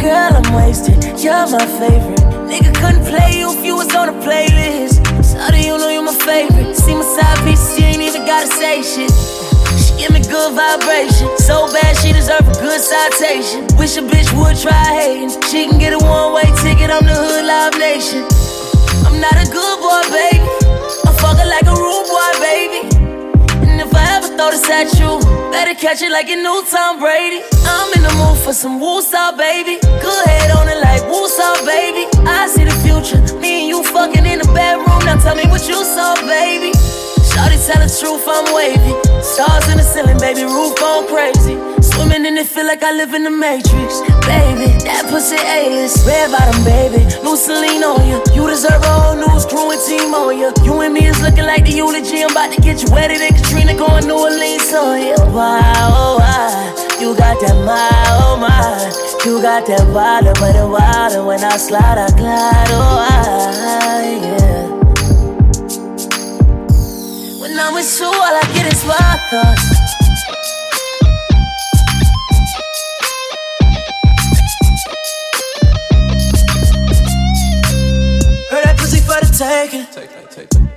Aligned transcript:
Girl, 0.00 0.32
I'm 0.32 0.54
wasted. 0.56 0.96
You're 1.20 1.44
my 1.52 1.60
favorite. 1.76 2.24
Nigga 2.48 2.72
couldn't 2.72 3.04
play 3.04 3.36
you 3.36 3.52
if 3.52 3.62
you 3.62 3.76
was 3.76 3.94
on 3.94 4.08
a 4.08 4.16
playlist. 4.24 4.96
Sorry, 5.22 5.60
you 5.60 5.76
know 5.76 5.90
you're 5.90 6.02
my 6.02 6.16
favorite. 6.24 6.74
See 6.74 6.94
my 6.94 7.04
side 7.04 7.36
piece, 7.44 7.78
you 7.78 7.84
ain't 7.84 8.00
even 8.00 8.24
gotta 8.24 8.46
say 8.46 8.80
shit. 8.80 9.12
She 9.76 9.92
give 10.00 10.10
me 10.16 10.24
good 10.24 10.56
vibration. 10.56 11.28
So 11.36 11.70
bad, 11.70 11.98
she 11.98 12.14
deserve 12.14 12.48
a 12.48 12.56
good 12.64 12.80
citation. 12.80 13.68
Wish 13.76 13.98
a 13.98 14.00
bitch 14.00 14.32
would 14.40 14.56
try 14.56 14.88
hating. 14.96 15.36
She 15.52 15.68
can 15.68 15.78
get 15.78 15.92
a 15.92 15.98
one 15.98 16.32
way 16.32 16.48
ticket 16.64 16.90
on 16.90 17.04
the 17.04 17.12
Hood 17.12 17.44
Live 17.44 17.76
Nation. 17.76 18.24
I'm 19.04 19.20
not 19.20 19.36
a 19.36 19.44
good 19.52 19.76
boy, 19.84 20.00
baby. 20.08 20.48
I'm 21.04 21.12
fucking 21.20 21.44
like 21.44 21.68
a 21.68 21.76
rude 21.76 22.08
boy, 22.08 22.32
baby. 22.40 22.89
Throw 24.40 24.50
this 24.50 24.70
at 24.70 24.88
you, 24.98 25.20
better 25.52 25.74
catch 25.74 26.00
it 26.00 26.10
like 26.10 26.30
a 26.30 26.36
new 26.36 26.64
Tom 26.70 26.98
Brady. 26.98 27.42
I'm 27.66 27.92
in 27.92 28.02
the 28.02 28.14
mood 28.16 28.38
for 28.38 28.54
some 28.54 28.80
woosah, 28.80 29.36
baby. 29.36 29.76
Good 30.00 30.24
head 30.26 30.50
on 30.56 30.66
it 30.66 30.80
like 30.80 31.02
woosah, 31.12 31.66
baby. 31.66 32.08
I 32.26 32.46
see 32.48 32.64
the 32.64 32.76
future. 32.80 33.20
Me 33.36 33.60
and 33.60 33.68
you 33.68 33.84
fucking 33.84 34.24
in 34.24 34.38
the 34.38 34.50
bedroom. 34.54 35.04
Now 35.04 35.18
tell 35.18 35.36
me 35.36 35.44
what 35.52 35.68
you 35.68 35.84
saw, 35.84 36.14
baby. 36.24 36.72
Shawty 37.30 37.58
tell 37.62 37.78
the 37.78 37.88
truth, 37.88 38.26
I'm 38.26 38.46
wavy. 38.54 38.94
Stars 39.22 39.68
in 39.70 39.78
the 39.78 39.86
ceiling, 39.86 40.18
baby, 40.18 40.42
roof 40.42 40.74
gone 40.78 41.06
crazy. 41.06 41.54
Swimming 41.80 42.26
in 42.26 42.36
it, 42.36 42.46
feel 42.46 42.66
like 42.66 42.82
I 42.82 42.92
live 42.92 43.14
in 43.14 43.22
the 43.24 43.30
Matrix. 43.30 44.00
Baby, 44.26 44.74
that 44.84 45.06
pussy 45.08 45.38
A-list. 45.38 46.06
Red 46.06 46.30
bottom, 46.32 46.58
baby, 46.64 47.06
Mussolini 47.22 47.82
on 47.84 48.02
you. 48.08 48.18
You 48.34 48.48
deserve 48.50 48.82
a 48.82 48.92
whole 48.98 49.16
news 49.16 49.46
crew 49.46 49.70
and 49.70 49.80
team 49.86 50.12
on 50.14 50.36
you. 50.38 50.50
You 50.64 50.80
and 50.82 50.92
me 50.94 51.06
is 51.06 51.20
looking 51.22 51.46
like 51.46 51.64
the 51.64 51.72
eulogy. 51.72 52.22
I'm 52.22 52.30
about 52.30 52.52
to 52.52 52.60
get 52.60 52.82
you 52.82 52.88
wetter 52.90 53.16
than 53.18 53.32
Katrina 53.34 53.74
going 53.78 54.06
New 54.06 54.18
Orleans 54.18 54.72
on 54.74 55.00
you. 55.00 55.16
Wow, 55.30 55.62
oh, 55.94 56.18
wow. 56.18 56.98
You 57.00 57.14
got 57.16 57.38
that 57.40 57.56
my, 57.64 57.90
oh 58.18 58.36
my. 58.36 58.58
You 59.24 59.40
got 59.40 59.66
that 59.66 59.86
water, 59.94 60.32
but 60.40 60.52
the 60.52 60.66
water 60.66 61.22
when 61.24 61.44
I 61.44 61.56
slide, 61.56 61.98
I 61.98 62.08
glide, 62.16 62.70
oh 62.74 63.06
I, 63.06 64.18
yeah. 64.18 64.39
I'm 67.70 67.76
with 67.76 68.00
you, 68.00 68.06
all 68.06 68.12
I 68.12 68.42
get 68.52 68.66
is 68.66 68.84
wild 68.84 69.20
thoughts. 69.30 69.62
Heard 78.50 78.64
that 78.64 78.76
pussy 78.76 78.98
for 78.98 79.20
the 79.20 79.30
taking. 79.38 80.19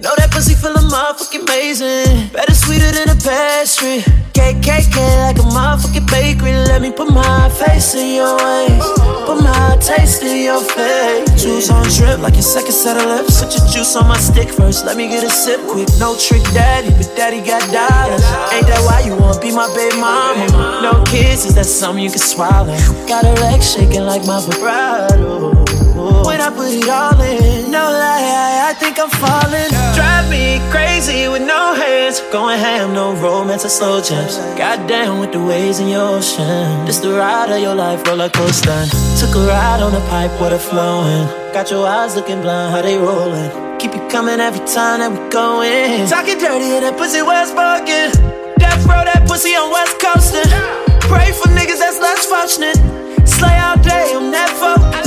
Know 0.04 0.12
that 0.18 0.32
pussy 0.36 0.54
feel 0.54 0.76
motherfucking 0.76 1.48
amazing. 1.48 2.28
Better 2.36 2.54
sweeter 2.54 2.92
than 2.92 3.08
a 3.08 3.16
pastry. 3.16 4.04
KKK 4.36 5.00
like 5.24 5.40
a 5.40 5.48
motherfucking 5.48 6.12
bakery. 6.12 6.52
Let 6.52 6.82
me 6.82 6.92
put 6.92 7.08
my 7.08 7.48
face 7.48 7.96
in 7.96 8.20
your 8.20 8.36
ways. 8.36 8.84
Put 9.24 9.40
my 9.40 9.80
taste 9.80 10.22
in 10.22 10.44
your 10.44 10.60
face. 10.60 11.24
Juice 11.42 11.72
on 11.72 11.88
drip 11.88 12.20
like 12.20 12.34
your 12.34 12.44
second 12.44 12.76
set 12.76 13.00
of 13.00 13.08
lips. 13.16 13.40
Put 13.40 13.56
your 13.56 13.64
juice 13.72 13.96
on 13.96 14.12
my 14.12 14.20
stick 14.20 14.50
first. 14.52 14.84
Let 14.84 14.98
me 14.98 15.08
get 15.08 15.24
a 15.24 15.30
sip 15.30 15.64
quick. 15.72 15.88
No 16.04 16.20
trick 16.20 16.44
daddy, 16.52 16.92
but 16.92 17.08
daddy 17.16 17.40
got 17.40 17.64
dollars. 17.72 18.28
Ain't 18.52 18.68
that 18.68 18.84
why 18.84 19.08
you 19.08 19.16
wanna 19.16 19.40
be 19.40 19.56
my 19.56 19.72
baby 19.72 19.96
mama? 20.04 20.84
No 20.84 21.02
kids, 21.08 21.46
is 21.46 21.56
that 21.56 21.66
something 21.66 22.04
you 22.04 22.10
can 22.10 22.20
swallow? 22.20 22.76
Got 23.08 23.24
her 23.24 23.40
legs 23.40 23.72
shaking 23.72 24.04
like 24.04 24.28
my 24.28 24.44
vibrato. 24.44 25.63
When 26.26 26.40
I 26.40 26.50
put 26.50 26.72
it 26.72 26.88
all 26.88 27.20
in, 27.20 27.70
no 27.72 27.84
lie, 27.84 28.70
I 28.70 28.74
think 28.80 28.98
I'm 28.98 29.10
falling. 29.10 29.70
Drive 29.94 30.30
me 30.30 30.60
crazy 30.72 31.28
with 31.28 31.42
no 31.44 31.76
hands. 31.76 32.22
Going 32.32 32.58
ham, 32.58 32.94
no 32.94 33.14
romance 33.16 33.66
or 33.66 33.70
slow 33.70 34.02
jumps. 34.02 34.38
Goddamn 34.58 35.20
with 35.20 35.34
the 35.34 35.44
waves 35.44 35.80
in 35.80 35.90
your 35.90 36.18
ocean. 36.18 36.86
This 36.86 37.00
the 37.00 37.12
ride 37.12 37.52
of 37.52 37.60
your 37.62 37.76
life, 37.76 38.08
roller 38.08 38.30
coaster. 38.30 38.86
Took 39.20 39.36
a 39.36 39.48
ride 39.48 39.82
on 39.82 39.92
the 39.92 40.00
pipe, 40.08 40.32
water 40.40 40.58
flowing. 40.58 41.28
Got 41.54 41.70
your 41.70 41.86
eyes 41.86 42.16
looking 42.16 42.42
blind, 42.42 42.74
how 42.74 42.82
they 42.82 42.98
rolling. 42.98 43.52
Keep 43.80 43.96
you 43.96 44.08
coming 44.08 44.40
every 44.40 44.66
time 44.66 45.00
that 45.04 45.12
we 45.12 45.20
going. 45.30 46.08
Talking 46.08 46.40
dirty, 46.40 46.80
that 46.80 46.96
pussy 46.98 47.22
West 47.22 47.52
spoken. 47.52 48.10
Death 48.58 48.86
row, 48.88 49.04
that 49.04 49.28
pussy 49.28 49.54
on 49.60 49.70
West 49.72 50.00
Coastin'. 50.00 50.48
Pray 51.12 51.32
for 51.36 51.50
niggas 51.52 51.80
that's 51.84 52.00
less 52.00 52.26
fortunate. 52.26 52.80
Slay 53.28 53.60
all 53.60 53.78
day 53.78 54.16
that 54.32 54.50
phone. 54.60 55.03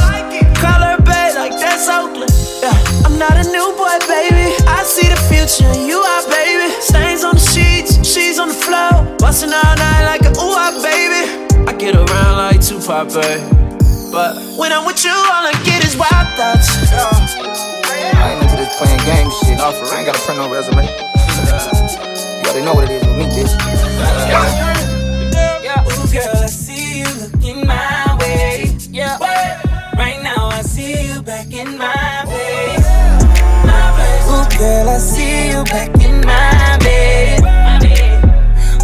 That's 1.77 1.89
Oakland. 1.93 2.33
Yeah, 2.65 3.05
I'm 3.05 3.19
not 3.19 3.37
a 3.37 3.45
new 3.53 3.69
boy, 3.77 3.97
baby. 4.09 4.57
I 4.65 4.81
see 4.83 5.09
the 5.13 5.21
future, 5.29 5.69
you 5.85 6.01
are, 6.01 6.25
baby. 6.25 6.73
Stains 6.81 7.23
on 7.23 7.35
the 7.35 7.45
sheets, 7.45 8.01
she's 8.01 8.39
on 8.39 8.49
the 8.49 8.55
floor. 8.55 9.05
Bustin' 9.19 9.53
all 9.53 9.77
night 9.77 10.05
like 10.09 10.25
a 10.25 10.33
ooh, 10.41 10.57
ah, 10.57 10.73
baby. 10.81 11.29
I 11.69 11.77
get 11.77 11.95
around 11.95 12.37
like 12.41 12.65
Tupac, 12.65 13.13
babe. 13.13 13.45
But 14.11 14.41
when 14.57 14.73
I'm 14.73 14.87
with 14.87 15.05
you, 15.05 15.13
all 15.13 15.45
I 15.45 15.53
get 15.65 15.85
is 15.85 15.97
wild 15.97 16.29
thoughts. 16.33 16.73
Yeah. 16.89 18.25
I 18.25 18.33
ain't 18.33 18.43
into 18.43 18.57
this 18.57 18.73
playing 18.81 19.05
game 19.05 19.29
shit. 19.45 19.59
No, 19.59 19.73
for. 19.73 19.85
I 19.93 20.01
ain't 20.01 20.07
gotta 20.07 20.23
print 20.25 20.41
no 20.41 20.49
resume. 20.49 20.81
you 20.81 22.49
already 22.49 22.65
know 22.65 22.73
what 22.73 22.89
it 22.89 22.97
is 22.97 23.05
with 23.05 23.17
me, 23.19 23.25
bitch. 23.37 24.76
You 35.57 35.65
back 35.65 35.91
in 36.05 36.21
my 36.21 36.77
bed. 36.81 37.41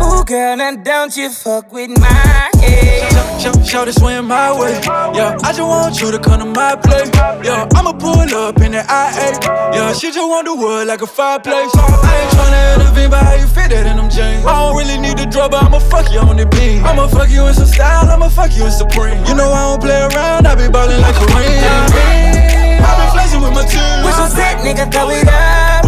Ooh, 0.01 0.25
girl, 0.25 0.57
now 0.57 0.75
don't 0.77 1.15
you 1.17 1.29
fuck 1.31 1.71
with 1.73 1.91
my 1.91 2.51
head. 2.61 3.13
Show, 3.43 3.53
show, 3.53 3.63
show 3.63 3.85
this 3.85 3.97
swim 3.97 4.27
my 4.27 4.59
way. 4.59 4.81
Yeah, 5.15 5.37
I 5.45 5.53
just 5.53 5.61
want 5.61 6.01
you 6.01 6.11
to 6.11 6.19
come 6.19 6.41
to 6.41 6.47
my 6.47 6.77
place. 6.77 7.11
Yeah, 7.45 7.69
I'ma 7.77 7.93
pull 7.93 8.17
up 8.17 8.61
in 8.61 8.73
the 8.73 8.83
IA. 8.89 9.29
Yeah, 9.77 9.93
she 9.93 10.11
just 10.11 10.29
want 10.29 10.47
the 10.47 10.55
wood 10.55 10.89
like 10.89 11.03
a 11.03 11.07
fireplace. 11.07 11.71
I 11.75 12.23
ain't 12.23 12.31
tryna 12.33 12.75
intervene, 12.81 13.11
but 13.11 13.23
how 13.23 13.35
you 13.35 13.47
fit 13.47 13.69
that 13.71 13.87
in 13.87 13.97
them 13.97 14.09
jeans? 14.09 14.45
I 14.47 14.53
don't 14.65 14.77
really 14.77 14.99
need 14.99 15.19
the 15.19 15.27
drug, 15.27 15.51
but 15.51 15.63
I'ma 15.63 15.79
fuck 15.79 16.11
you 16.11 16.21
on 16.21 16.37
the 16.37 16.47
beam. 16.47 16.85
I'ma 16.85 17.07
fuck 17.09 17.29
you 17.29 17.47
in 17.47 17.55
some 17.55 17.67
style, 17.67 18.09
I'ma 18.09 18.29
fuck 18.29 18.57
you 18.57 18.65
in 18.65 18.73
supreme. 18.73 19.19
You 19.27 19.35
know 19.35 19.53
I 19.53 19.71
don't 19.71 19.83
play 19.83 20.01
around, 20.01 20.47
I 20.47 20.55
be 20.55 20.69
ballin' 20.73 21.01
like 21.03 21.15
Kareem. 21.17 22.81
I 22.81 22.93
be 22.97 23.05
flexing 23.13 23.43
with 23.43 23.53
my 23.53 23.65
team. 23.69 24.05
With 24.05 24.17
your 24.17 24.29
set, 24.29 24.59
nigga, 24.65 24.91
throw 24.91 25.11
it 25.11 25.29
up. 25.29 25.82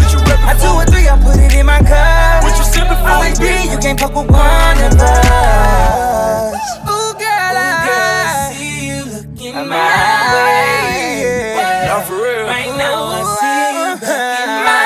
I 0.46 0.52
two 0.60 0.68
or 0.68 0.84
three, 0.86 1.08
I 1.08 1.16
put 1.22 1.36
it 1.38 1.54
in 1.54 1.66
my 1.66 1.78
cup. 1.80 2.42
What 2.44 2.56
you 2.58 2.64
sippin' 2.64 2.96
for? 3.00 3.08
OAB, 3.08 3.72
you 3.72 3.78
can't 3.78 3.98
fuck 3.98 4.14
with 4.14 4.30
one 4.30 4.78
of 4.84 5.00
us. 5.00 6.54
Ooh, 6.84 7.12
girl, 7.16 7.56
I 7.56 8.52
see 8.52 8.88
you 8.88 9.00
looking 9.04 9.56
my 9.68 9.74
way. 10.32 10.62
For 12.06 12.14
real. 12.16 12.44
Right 12.46 12.72
now, 12.76 13.06
I 13.06 13.22
see 13.38 13.60
you 13.78 13.96
back 14.00 14.38
in 14.42 14.48
my. 14.66 14.82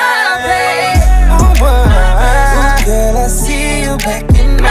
Ooh, 2.59 2.85
girl, 2.85 3.17
I 3.17 3.27
see 3.27 3.81
you 3.81 3.93
back 3.97 4.25
in 4.39 4.49
my 4.61 4.67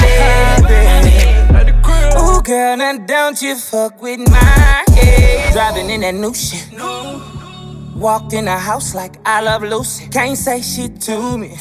bed. 0.00 1.68
Ooh, 2.16 2.40
girl, 2.42 2.76
now 2.76 2.96
don't 2.98 3.40
you 3.42 3.56
fuck 3.56 4.00
with 4.00 4.20
my 4.30 4.84
head. 4.94 5.52
Driving 5.52 5.90
in 5.90 6.00
that 6.02 6.14
new 6.14 6.34
shit. 6.34 6.68
Walked 7.98 8.32
in 8.32 8.44
the 8.44 8.56
house 8.56 8.94
like 8.94 9.16
I 9.26 9.40
love 9.40 9.62
Lucy. 9.64 10.06
Can't 10.08 10.38
say 10.38 10.62
shit 10.62 11.00
to 11.02 11.36
me. 11.36 11.56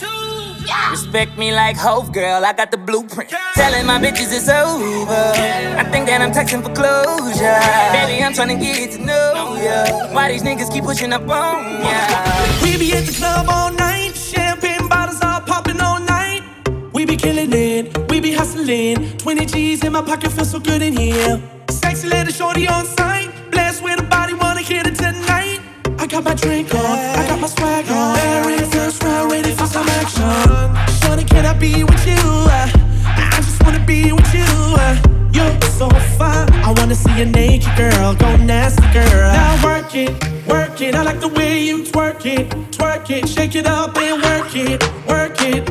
Respect 0.91 1.35
me 1.35 1.51
like 1.51 1.75
Hove, 1.75 2.11
girl. 2.13 2.45
I 2.45 2.53
got 2.53 2.69
the 2.69 2.77
blueprint. 2.77 3.31
Telling 3.55 3.87
my 3.87 3.99
bitches 3.99 4.31
it's 4.31 4.47
over. 4.47 5.33
I 5.81 5.83
think 5.91 6.05
that 6.05 6.21
I'm 6.21 6.31
texting 6.31 6.61
for 6.61 6.73
closure. 6.75 7.59
Baby, 7.91 8.23
I'm 8.23 8.33
trying 8.33 8.49
to 8.49 8.63
get 8.63 8.91
to 8.91 8.99
know 9.03 9.57
ya. 9.59 10.13
Why 10.13 10.31
these 10.31 10.43
niggas 10.43 10.71
keep 10.71 10.83
pushing 10.83 11.11
up 11.11 11.23
on 11.23 11.81
ya? 11.81 12.61
We 12.61 12.77
be 12.77 12.93
at 12.93 13.05
the 13.05 13.13
club 13.13 13.47
all 13.49 13.71
night. 13.71 14.15
Champagne 14.15 14.87
bottles 14.87 15.19
all 15.23 15.41
popping 15.41 15.81
all 15.81 15.99
night. 15.99 16.43
We 16.93 17.05
be 17.05 17.15
killing 17.15 17.51
it. 17.51 17.97
We 18.11 18.19
be 18.19 18.31
hustling. 18.31 19.17
20 19.17 19.45
G's 19.47 19.83
in 19.83 19.93
my 19.93 20.03
pocket, 20.03 20.31
feel 20.31 20.45
so 20.45 20.59
good 20.59 20.83
in 20.83 20.95
here. 20.95 21.41
Sexy 21.71 22.07
little 22.07 22.31
shorty 22.31 22.67
on 22.67 22.85
site. 22.85 23.31
Blessed 23.51 23.83
with 23.83 23.99
a 23.99 24.03
body, 24.03 24.26
got 26.17 26.23
my 26.23 26.33
drink 26.33 26.73
on, 26.73 26.81
I 26.81 27.27
got 27.27 27.39
my 27.39 27.47
swag 27.47 27.87
on. 27.89 28.15
Very 28.15 28.57
first 28.71 29.03
round, 29.03 29.31
ready 29.31 29.51
for 29.51 29.67
some 29.67 29.87
action. 30.01 30.23
Shorty, 30.99 31.23
can 31.23 31.45
I 31.45 31.53
be 31.53 31.83
with 31.83 32.07
you? 32.07 32.17
Uh. 32.17 32.69
I 33.05 33.39
just 33.45 33.61
wanna 33.63 33.83
be 33.85 34.11
with 34.11 34.33
you. 34.33 34.49
Uh. 34.81 34.97
You're 35.31 35.61
so 35.77 35.89
fine. 36.17 36.51
I 36.65 36.73
wanna 36.77 36.95
see 36.95 37.21
a 37.21 37.25
naked 37.25 37.75
girl, 37.77 38.15
go 38.15 38.35
nasty 38.37 38.81
girl. 38.93 39.31
Now 39.31 39.63
work 39.63 39.93
it, 39.93 40.09
work 40.47 40.81
it. 40.81 40.95
I 40.95 41.03
like 41.03 41.19
the 41.19 41.27
way 41.27 41.61
you 41.63 41.83
twerk 41.83 42.25
it, 42.25 42.49
twerk 42.71 43.11
it, 43.11 43.29
shake 43.29 43.55
it 43.55 43.67
up 43.67 43.95
and 43.97 44.21
work 44.23 44.55
it, 44.55 44.81
work 45.07 45.39
it. 45.41 45.65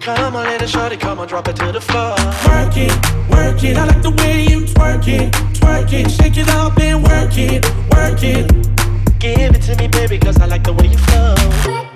Come 0.00 0.36
on, 0.36 0.46
little 0.46 0.68
shorty, 0.68 0.98
come 0.98 1.20
on, 1.20 1.28
drop 1.28 1.48
it 1.48 1.56
to 1.56 1.72
the 1.72 1.80
floor. 1.80 2.16
Work 2.48 2.76
it, 2.76 2.92
work 3.30 3.64
it. 3.64 3.78
I 3.78 3.84
like 3.86 4.02
the 4.02 4.10
way 4.10 4.44
you 4.44 4.60
twerk 4.60 5.08
it, 5.08 5.32
twerk 5.58 5.92
it, 5.94 6.10
shake 6.10 6.36
it 6.36 6.50
up 6.50 6.78
and 6.78 7.02
work 7.02 7.38
it, 7.38 7.64
work 7.90 8.22
it. 8.22 8.79
Give 9.20 9.54
it 9.54 9.60
to 9.64 9.76
me, 9.76 9.86
baby, 9.86 10.18
cause 10.18 10.38
I 10.38 10.46
like 10.46 10.64
the 10.64 10.72
way 10.72 10.86
you 10.86 10.96
flow. 10.96 11.89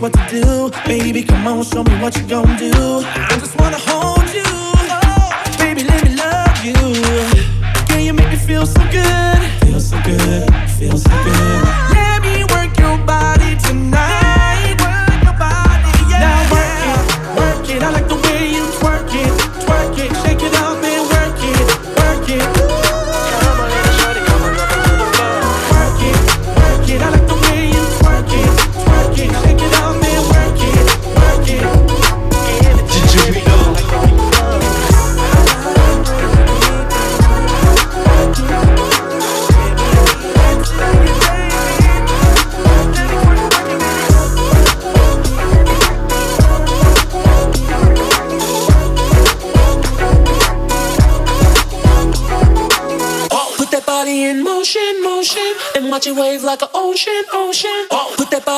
What 0.00 0.12
to 0.14 0.26
do. 0.30 0.70
Baby, 0.86 1.22
come 1.22 1.46
on, 1.46 1.62
show 1.64 1.84
me 1.84 1.92
what 2.00 2.16
you 2.16 2.26
gon' 2.26 2.56
do. 2.56 2.72
I 3.04 3.36
just 3.38 3.58
wanna 3.60 3.78
hold 3.78 4.24
you. 4.24 4.29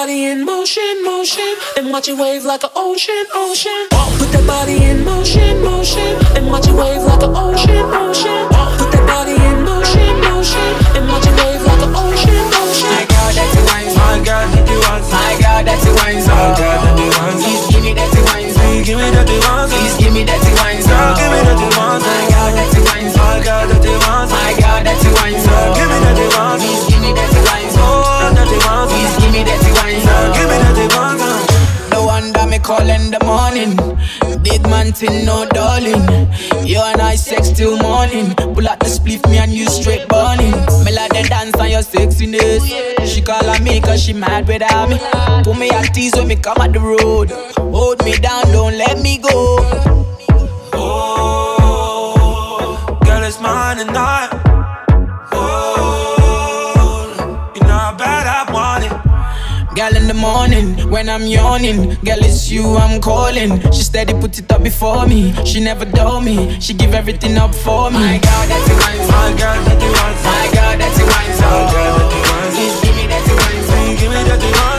Body 0.03 0.25
in 0.25 0.45
motion, 0.45 1.05
motion, 1.05 1.55
and 1.79 1.93
watch 1.93 2.09
it 2.09 2.19
wave 2.19 2.43
like 2.45 2.65
an 2.65 2.75
ocean, 2.75 3.23
ocean. 3.39 3.87
Put 4.19 4.35
that 4.35 4.43
body 4.51 4.83
in 4.83 5.05
motion, 5.07 5.63
motion, 5.63 6.19
and 6.35 6.51
watch 6.51 6.67
it 6.67 6.75
wave 6.75 7.07
like 7.07 7.23
an 7.23 7.31
ocean, 7.39 7.87
ocean. 7.95 8.43
Put 8.83 8.91
that 8.91 9.07
body 9.07 9.39
in 9.39 9.63
motion, 9.63 10.11
motion, 10.27 10.71
and 10.99 11.07
watch 11.07 11.23
it 11.23 11.35
wave 11.39 11.63
like 11.63 11.83
an 11.87 11.95
ocean, 11.95 12.35
ocean. 12.51 12.91
My 12.91 13.07
girl, 13.15 13.31
that's 13.31 13.55
the 13.55 13.63
wine 13.63 13.95
My 13.95 14.19
God, 14.27 14.47
that 14.51 14.67
you 14.67 14.79
want. 14.83 15.07
My 15.07 15.33
girl, 15.39 15.63
that's 15.71 15.85
the 15.87 15.93
wine 15.95 16.19
My 16.27 16.51
God, 16.51 16.79
that 16.83 16.99
you 16.99 17.11
want. 17.23 17.39
Please 17.39 17.63
give 17.71 17.85
me 17.87 17.93
that 17.95 18.11
wine 18.27 18.51
Please 18.59 18.83
give 18.83 18.99
me 18.99 19.07
that 19.07 19.29
you 19.31 19.39
want 19.39 19.71
some. 19.71 19.79
Please 19.87 19.97
give 20.03 20.13
me 20.19 20.23
that 20.27 20.43
wine 20.59 20.83
Girl, 20.83 21.15
give 21.15 21.31
me 21.31 21.39
that 21.47 21.59
you 21.63 21.71
want 21.79 22.03
some. 22.03 22.11
My 22.11 22.27
girl, 22.27 22.51
that's 22.59 22.75
the 22.75 22.83
wine 22.91 23.07
My 23.07 23.39
God, 23.39 23.65
that 23.71 23.83
you 23.87 23.95
want. 24.03 24.27
My 24.35 24.51
girl, 24.59 24.81
that's 24.83 25.03
the 25.07 25.11
wine 25.15 25.39
call 32.77 32.89
in 32.89 33.11
the 33.11 33.21
morning. 33.25 33.73
Big 34.43 34.63
man 34.63 34.93
thing, 34.93 35.25
no 35.27 35.47
darling. 35.47 36.07
You 36.67 36.81
and 36.81 37.01
I 37.01 37.17
sex 37.17 37.51
till 37.51 37.77
morning. 37.79 38.35
Pull 38.35 38.69
out 38.69 38.81
the 38.81 38.89
split, 38.89 39.27
me 39.29 39.39
and 39.39 39.53
you 39.53 39.69
straight 39.69 40.09
burning. 40.09 40.57
Me 40.85 40.91
like 40.93 41.13
the 41.13 41.27
dance 41.29 41.57
on 41.59 41.71
your 41.71 41.83
sexiness. 41.83 42.63
She 43.07 43.21
call 43.21 43.49
on 43.49 43.63
me 43.63 43.81
cause 43.81 44.03
she 44.03 44.13
mad 44.13 44.49
without 44.49 44.89
me. 44.89 44.99
Put 45.45 45.59
me 45.59 45.71
at 45.71 45.93
tease 45.95 46.15
when 46.15 46.29
me 46.29 46.37
come 46.37 46.61
at 46.61 46.73
the 46.73 46.81
road. 46.81 47.31
Hold 47.59 48.05
me 48.05 48.17
down, 48.17 48.45
don't 48.53 48.77
let 48.77 49.01
me 49.01 49.19
go. 49.19 49.92
The 60.13 60.19
morning 60.21 60.91
when 60.91 61.09
I'm 61.09 61.27
yawning, 61.27 61.97
girl 62.05 62.21
it's 62.21 62.51
you 62.51 62.77
I'm 62.77 63.01
calling. 63.01 63.61
She 63.73 63.83
steady 63.83 64.13
put 64.15 64.39
it 64.39 64.51
up 64.53 64.63
before 64.63 65.07
me. 65.07 65.33
She 65.45 65.61
never 65.61 65.85
dull 65.85 66.21
me. 66.21 66.61
She 66.61 66.75
give 66.75 66.95
everything 66.95 67.37
up 67.37 67.55
for 67.55 67.91
me. 67.91 67.99
My 67.99 68.19
girl, 68.19 68.45
that's 68.51 68.69
the 68.69 68.75
wine 68.81 69.09
My 69.09 69.29
girl, 69.41 69.59
that 69.65 69.81
you 69.81 69.93
want 69.97 70.17
some. 70.21 70.33
My 70.33 70.47
girl, 70.53 70.75
that's 70.81 70.99
the 70.99 71.05
wine 71.13 71.33
My 71.41 71.63
girl, 71.73 71.97
that 72.01 72.13
you 72.13 72.23
want 72.29 72.53
some. 72.53 72.83
Give 72.83 72.97
me 72.97 73.07
that 73.09 73.25
wine 73.41 73.97
give 73.97 74.11
me 74.11 74.23
that 74.29 74.43
you 74.43 74.72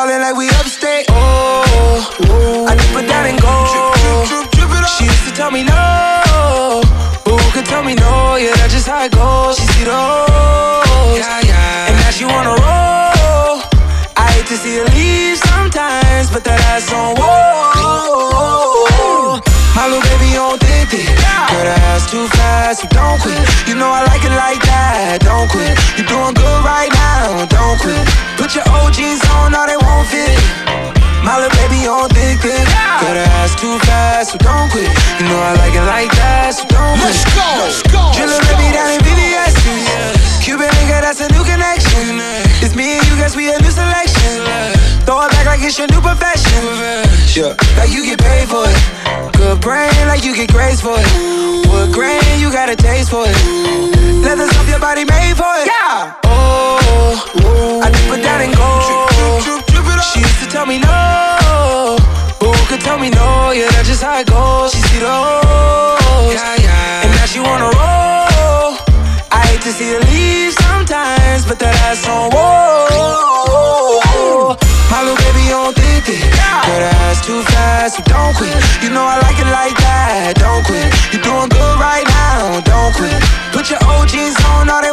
ballin' 0.00 0.22
like 0.22 0.36
we 0.36 0.48
upstate. 0.60 1.04
Oh, 1.10 2.66
I 2.68 2.74
dip 2.74 2.96
it 2.96 3.06
down 3.08 3.26
and 3.26 3.40
go. 3.40 3.52
She 4.96 5.04
used 5.04 5.24
to 5.28 5.32
tell 5.34 5.50
me 5.50 5.62
no. 5.62 6.80
But 7.24 7.36
who 7.40 7.48
could 7.52 7.66
tell 7.66 7.82
me 7.82 7.94
no? 7.94 8.36
Yeah, 8.36 8.54
that's 8.56 8.72
just 8.72 8.88
how 8.88 9.04
it 9.04 9.12
goes. 9.12 9.58
She 9.58 9.66
see 9.72 9.84
the 9.84 9.92
O's. 9.92 11.20
And 11.88 11.96
now 12.00 12.10
she 12.16 12.24
wanna 12.24 12.56
roll. 12.64 13.60
I 14.16 14.24
hate 14.32 14.48
to 14.52 14.56
see 14.56 14.76
her 14.80 14.88
leave 14.96 15.38
sometimes, 15.52 16.30
but 16.32 16.44
that 16.44 16.60
ass 16.72 16.92
on 16.92 17.16
whoa. 17.20 18.20
My 19.76 19.84
little 19.86 20.02
baby 20.08 20.36
on 20.36 20.58
thick. 20.58 20.88
Girl, 20.90 21.64
that 21.68 21.80
ass 21.92 22.10
too 22.10 22.26
fast, 22.36 22.80
so 22.82 22.88
don't 22.88 23.20
quit. 23.20 23.38
You 23.68 23.74
know 23.76 23.90
I 23.90 24.02
like 24.10 24.24
it 24.24 24.32
like 24.32 24.62
that, 24.64 25.20
don't 25.20 25.48
quit. 25.52 25.76
You 25.96 26.04
doing 26.08 26.34
little 31.90 32.08
baby 32.14 32.30
on 32.30 32.38
thick, 32.38 32.38
thick. 32.40 32.66
Girl, 33.02 33.14
that 33.14 33.28
ass 33.42 33.52
too 33.58 33.74
fast, 33.86 34.32
so 34.32 34.36
don't 34.38 34.70
quit. 34.70 34.86
You 35.18 35.26
know 35.26 35.40
I 35.42 35.58
like 35.58 35.74
it 35.74 35.86
like 35.86 36.12
that, 36.22 36.54
so 36.54 36.64
don't 36.70 36.94
quit. 37.02 37.10
Let's 37.10 37.24
go, 37.34 37.48
let's 37.58 37.82
go. 37.90 38.02
Drillin' 38.14 38.42
baby 38.46 38.70
down 38.70 38.94
in 38.94 39.00
VVS. 39.02 39.54
Cuban 40.42 40.70
nigga, 40.78 41.02
that's 41.02 41.20
a 41.20 41.28
new 41.34 41.42
connection. 41.42 42.22
It's 42.62 42.74
me 42.74 42.98
and 42.98 43.04
you, 43.10 43.14
guess 43.18 43.34
we 43.34 43.50
a 43.50 43.58
new 43.58 43.72
selection. 43.72 44.46
Throw 45.06 45.26
it 45.26 45.30
back 45.34 45.46
like 45.46 45.62
it's 45.66 45.78
your 45.78 45.88
new 45.90 46.00
profession. 46.00 46.62
Yeah, 47.34 47.58
like 47.74 47.90
you 47.90 48.06
get 48.06 48.20
paid 48.22 48.46
for 48.46 48.62
it. 48.66 48.78
Good 49.34 49.60
brain, 49.60 49.90
like 50.06 50.22
you 50.22 50.34
get 50.34 50.52
grades 50.52 50.80
for 50.80 50.94
it. 50.94 51.08
Wood 51.70 51.92
grain, 51.92 52.22
you 52.38 52.52
got 52.52 52.68
a 52.70 52.76
taste 52.76 53.10
for 53.10 53.24
it. 53.26 53.36
Leather 54.22 54.46
stuff 54.46 54.68
your 54.68 54.80
body 54.80 55.04
made 55.04 55.34
for 55.34 55.50
it. 55.58 55.66
Yeah. 55.66 56.14
Oh, 56.24 57.82
I 57.82 57.90
dip 57.90 58.18
it 58.18 58.22
down 58.22 58.42
and 58.42 58.54
go. 58.54 59.69
She 60.20 60.26
used 60.28 60.44
to 60.44 60.48
tell 60.52 60.66
me 60.66 60.76
no. 60.76 61.96
But 62.36 62.52
who 62.52 62.62
could 62.68 62.84
tell 62.84 62.98
me 63.00 63.08
no? 63.08 63.56
Yeah, 63.56 63.72
that's 63.72 63.88
just 63.88 64.02
how 64.04 64.20
it 64.20 64.28
goes. 64.28 64.68
She 64.68 64.76
see 64.92 65.00
the 65.00 65.08
O's, 65.08 66.36
yeah, 66.36 66.60
yeah. 66.60 67.04
and 67.08 67.10
now 67.16 67.24
she 67.24 67.40
wanna 67.40 67.72
roll. 67.72 68.76
I 69.32 69.40
hate 69.48 69.64
to 69.64 69.72
see 69.72 69.88
her 69.96 70.02
leave 70.12 70.52
sometimes, 70.52 71.48
but 71.48 71.56
that 71.64 71.72
ass 71.88 72.04
on 72.04 72.28
whoa. 72.36 73.40
My 74.92 75.00
little 75.00 75.16
baby 75.24 75.48
on 75.56 75.72
thick 75.72 76.04
it. 76.12 76.20
Girl, 76.20 76.68
that 76.68 76.92
ass 77.08 77.24
too 77.24 77.40
fast, 77.56 77.96
so 77.96 78.04
don't 78.04 78.36
quit. 78.36 78.52
You 78.84 78.92
know 78.92 79.00
I 79.00 79.16
like 79.24 79.40
it 79.40 79.48
like 79.48 79.72
that, 79.80 80.36
don't 80.36 80.60
quit. 80.68 80.84
You're 81.16 81.24
doing 81.24 81.48
good 81.48 81.76
right 81.80 82.04
now, 82.04 82.60
don't 82.60 82.92
quit. 82.92 83.16
Put 83.56 83.72
your 83.72 83.80
old 83.88 84.04
jeans 84.12 84.36
on, 84.52 84.68
all 84.68 84.84
that 84.84 84.89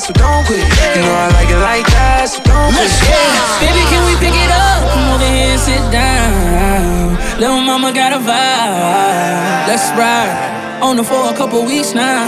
so 0.00 0.12
don't 0.14 0.44
quit. 0.46 0.64
You 0.96 1.02
know 1.04 1.12
I 1.12 1.28
like 1.36 1.50
it 1.52 1.60
like 1.60 1.86
that, 1.92 2.24
so 2.32 2.40
don't 2.42 2.72
quit. 2.72 2.88
Go. 3.04 3.20
Baby, 3.60 3.82
can 3.92 4.02
we 4.08 4.16
pick 4.16 4.32
it 4.32 4.50
up? 4.50 4.80
Come 4.96 5.12
over 5.12 5.28
here 5.28 5.52
and 5.52 5.60
sit 5.60 5.84
down. 5.92 7.20
Little 7.38 7.60
mama 7.60 7.92
got 7.92 8.12
a 8.16 8.20
vibe. 8.20 9.68
Let's 9.68 9.92
ride. 9.92 10.80
On 10.80 10.96
the 10.96 11.04
for 11.04 11.28
a 11.28 11.36
couple 11.36 11.64
weeks 11.64 11.92
now. 11.92 12.24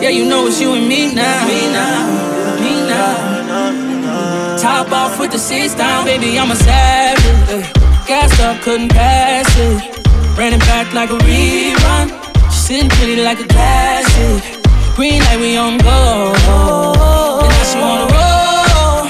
Yeah, 0.00 0.10
you 0.10 0.24
know 0.24 0.46
it's 0.46 0.60
you 0.60 0.72
and 0.74 0.86
me 0.86 1.12
now. 1.14 1.46
Me 1.46 1.66
now. 1.74 2.60
Me 2.62 2.72
now. 2.86 4.56
Top 4.58 4.92
off 4.92 5.18
with 5.18 5.32
the 5.32 5.38
seats 5.38 5.74
down, 5.74 6.04
baby, 6.04 6.38
I'm 6.38 6.50
a 6.50 6.56
savage. 6.56 7.66
Gassed 8.06 8.40
up, 8.40 8.62
couldn't 8.62 8.90
pass 8.90 9.46
it. 9.58 10.38
Ran 10.38 10.54
it 10.54 10.60
back 10.60 10.92
like 10.94 11.10
a 11.10 11.18
rerun. 11.18 12.31
Sitting 12.72 12.88
pretty 12.88 13.16
like 13.20 13.38
a 13.38 13.44
classic. 13.44 14.64
Green 14.96 15.20
light, 15.20 15.38
we 15.38 15.58
on 15.58 15.76
go. 15.76 16.32
And 16.32 17.52
now 17.52 17.64
she 17.68 17.76
wanna 17.76 18.08
roll. 18.08 19.04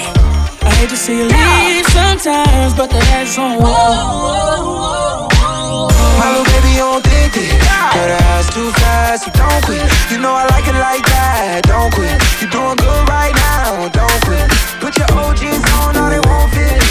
I 0.67 0.69
hate 0.75 0.89
to 0.89 0.97
see 0.97 1.19
you 1.19 1.31
leave 1.31 1.87
sometimes, 1.87 2.73
but 2.73 2.89
the 2.89 2.99
head's 2.99 3.37
on 3.37 3.55
whoa. 3.63 5.29
My 6.19 6.27
little 6.35 6.43
baby 6.51 6.75
on 6.83 7.01
thick 7.03 7.39
it. 7.39 7.55
Girl, 7.95 8.07
the 8.11 8.19
ass 8.35 8.51
too 8.53 8.69
fast, 8.83 9.23
so 9.23 9.31
don't 9.31 9.63
quit. 9.63 9.87
You 10.11 10.19
know 10.19 10.33
I 10.35 10.43
like 10.51 10.67
it 10.67 10.75
like 10.75 11.05
that, 11.15 11.63
don't 11.63 11.93
quit. 11.95 12.19
You 12.43 12.51
doing 12.51 12.75
good 12.75 13.07
right 13.07 13.31
now, 13.47 13.87
don't 13.95 14.19
quit. 14.27 14.43
Put 14.83 14.99
your 14.99 15.07
OGs 15.15 15.63
on, 15.79 15.95
all 15.95 16.09
they 16.11 16.19
won't 16.19 16.51
fit. 16.51 16.83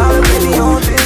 My 0.00 0.08
little 0.08 0.24
baby 0.24 0.56
on 0.56 0.80
thick 0.80 1.01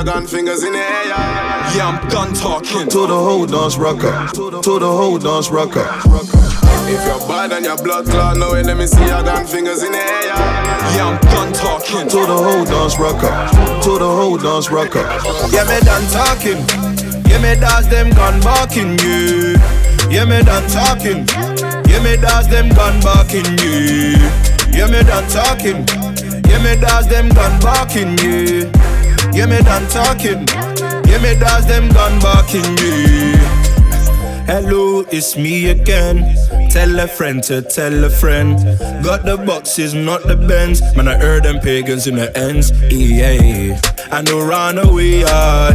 way, 0.00 0.12
let 0.12 0.26
me 0.26 0.26
see 0.26 0.26
your 0.26 0.26
gun 0.26 0.26
fingers 0.26 0.62
in 0.62 0.72
the 0.72 0.78
air. 0.78 1.06
Yeah, 1.76 1.88
I'm 1.88 2.08
done 2.08 2.32
talking. 2.32 2.88
To 2.88 3.06
the 3.06 3.18
whole 3.18 3.46
dance 3.46 3.76
rocker. 3.76 4.28
To 4.32 4.78
the 4.78 4.90
whole 4.90 5.18
dance 5.18 5.50
rocker. 5.50 5.86
If 6.90 7.04
you're 7.06 7.28
bad 7.28 7.52
and 7.52 7.64
your 7.64 7.76
blood 7.76 8.06
clot, 8.06 8.36
no 8.36 8.52
way, 8.52 8.62
let 8.62 8.76
me 8.76 8.86
see 8.86 9.04
your 9.04 9.22
gun 9.22 9.46
fingers 9.46 9.82
in 9.82 9.92
the 9.92 9.98
air. 9.98 10.34
Yeah, 10.96 11.06
I'm 11.06 11.20
done 11.30 11.52
talking. 11.52 12.08
To 12.08 12.20
the 12.26 12.36
whole 12.36 12.64
dance 12.64 12.98
rocker. 12.98 13.30
To 13.84 13.98
the 13.98 14.08
whole 14.08 14.38
dance 14.38 14.70
rocker. 14.70 15.06
Yeah, 15.52 15.64
me 15.68 15.78
done 15.84 16.06
talking. 16.10 16.64
Yeah, 17.30 17.38
me 17.38 17.60
does 17.60 17.88
them 17.88 18.10
gun 18.10 18.40
barking 18.40 18.98
you. 18.98 19.54
Yeah, 20.10 20.24
me 20.24 20.42
done 20.42 20.68
talking. 20.68 21.26
Yeah, 21.86 22.02
me 22.02 22.16
does 22.16 22.48
them 22.48 22.70
gun 22.70 23.00
barking 23.02 23.58
you. 23.62 24.18
Yeah, 24.72 24.88
me 24.90 25.02
done 25.04 25.28
talking. 25.30 25.86
Yeah, 26.48 26.62
me 26.62 26.80
does 26.80 27.06
them 27.06 27.28
gun 27.28 27.60
barking 27.60 28.18
you. 28.18 28.66
Yeah, 28.66 28.79
me 29.32 29.58
done 29.62 29.88
talking. 29.88 30.46
Yeah, 31.08 31.18
me 31.22 31.38
does 31.38 31.66
them 31.66 31.88
gun 31.88 32.20
barking 32.20 32.64
you. 32.78 33.34
Hello, 34.46 35.04
it's 35.10 35.36
me 35.36 35.70
again. 35.70 36.36
Tell 36.70 36.98
a 36.98 37.06
friend 37.06 37.42
to 37.44 37.62
tell 37.62 38.04
a 38.04 38.10
friend. 38.10 38.58
Got 39.04 39.24
the 39.24 39.36
boxes, 39.36 39.94
not 39.94 40.22
the 40.24 40.36
bends. 40.36 40.80
Man, 40.96 41.08
I 41.08 41.16
heard 41.16 41.44
them 41.44 41.60
pagans 41.60 42.06
in 42.06 42.16
the 42.16 42.36
ends. 42.36 42.72
Yeah, 42.90 43.80
I 44.10 44.22
know 44.22 44.44
run 44.44 44.78
away, 44.78 45.24
I 45.24 45.72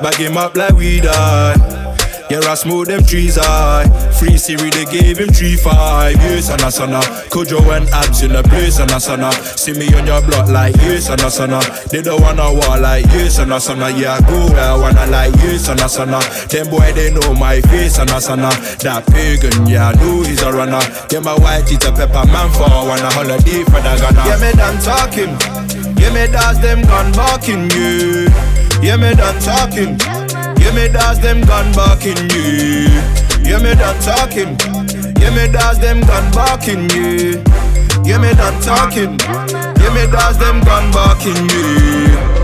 bag 0.00 0.16
him 0.16 0.36
up 0.36 0.56
like 0.56 0.74
we 0.74 1.00
die. 1.00 1.85
Yeah, 2.28 2.40
I 2.42 2.54
smoke 2.54 2.88
them 2.88 3.04
trees, 3.04 3.38
I 3.38 3.86
Free 4.18 4.36
Siri, 4.36 4.70
they 4.70 4.84
gave 4.86 5.18
him 5.18 5.28
three 5.28 5.54
five 5.54 6.16
years 6.22 6.48
and 6.48 6.60
sana. 6.72 6.98
Kojo 7.30 7.60
and 7.70 7.88
abs 7.90 8.22
in 8.22 8.32
the 8.32 8.42
place 8.42 8.80
and 8.80 8.90
a 8.90 8.98
sana. 8.98 9.30
See 9.56 9.72
me 9.74 9.86
on 9.94 10.06
your 10.06 10.20
block 10.22 10.48
like 10.48 10.74
yes 10.82 11.08
and 11.08 11.22
a 11.22 11.30
sana. 11.30 11.60
They 11.90 12.02
don't 12.02 12.20
wanna 12.20 12.50
war 12.52 12.78
like 12.78 13.04
yes 13.14 13.38
and 13.38 13.52
a 13.52 13.60
sana. 13.60 13.90
Yeah, 13.90 14.14
I 14.18 14.20
go 14.26 14.50
where 14.52 14.58
I 14.58 14.74
wanna 14.74 15.06
like 15.06 15.34
yes 15.46 15.68
and 15.68 15.80
a 15.80 15.88
sana. 15.88 16.18
Them 16.50 16.66
boy 16.68 16.90
they 16.94 17.14
know 17.14 17.32
my 17.34 17.60
face 17.70 17.98
and 17.98 18.10
a 18.10 18.20
sana. 18.20 18.50
That 18.82 19.06
pagan, 19.06 19.66
yeah, 19.66 19.90
I 19.90 19.92
know 19.94 20.22
he's 20.22 20.42
a 20.42 20.50
runner. 20.50 20.82
Yeah, 21.12 21.20
my 21.20 21.34
white 21.38 21.66
teeth 21.68 21.86
a 21.86 21.92
pepper 21.92 22.26
man 22.26 22.50
for 22.58 22.66
a 22.66 23.10
holiday 23.14 23.62
for 23.70 23.78
the 23.78 23.94
Ghana. 24.02 24.22
Yeah, 24.26 24.38
me 24.42 24.50
done 24.58 24.78
talking. 24.82 25.30
Yeah, 25.94 26.10
me 26.10 26.26
does 26.26 26.58
them 26.60 26.82
gun 26.82 27.12
barking 27.12 27.70
you. 27.70 28.26
Yeah, 28.82 28.96
me 28.96 29.14
done 29.14 29.38
talking. 29.40 30.25
Yeah, 30.66 30.74
me 30.74 30.88
does 30.88 31.20
them 31.20 31.42
gun 31.42 31.72
barking 31.74 32.28
you. 32.34 32.88
Yeah, 33.40 33.62
me 33.62 33.76
done 33.76 34.00
talking. 34.00 34.58
Yeah, 35.16 35.30
me 35.30 35.46
does 35.52 35.78
them 35.78 36.00
gun 36.00 36.32
barking 36.32 36.90
you. 36.90 37.40
Yeah, 38.04 38.18
me 38.18 38.34
done 38.34 38.60
talking. 38.62 39.16
Yeah, 39.20 39.94
me 39.94 40.10
does 40.10 40.36
them 40.38 40.60
gun 40.64 40.90
barking 40.90 41.48
you. 41.50 42.35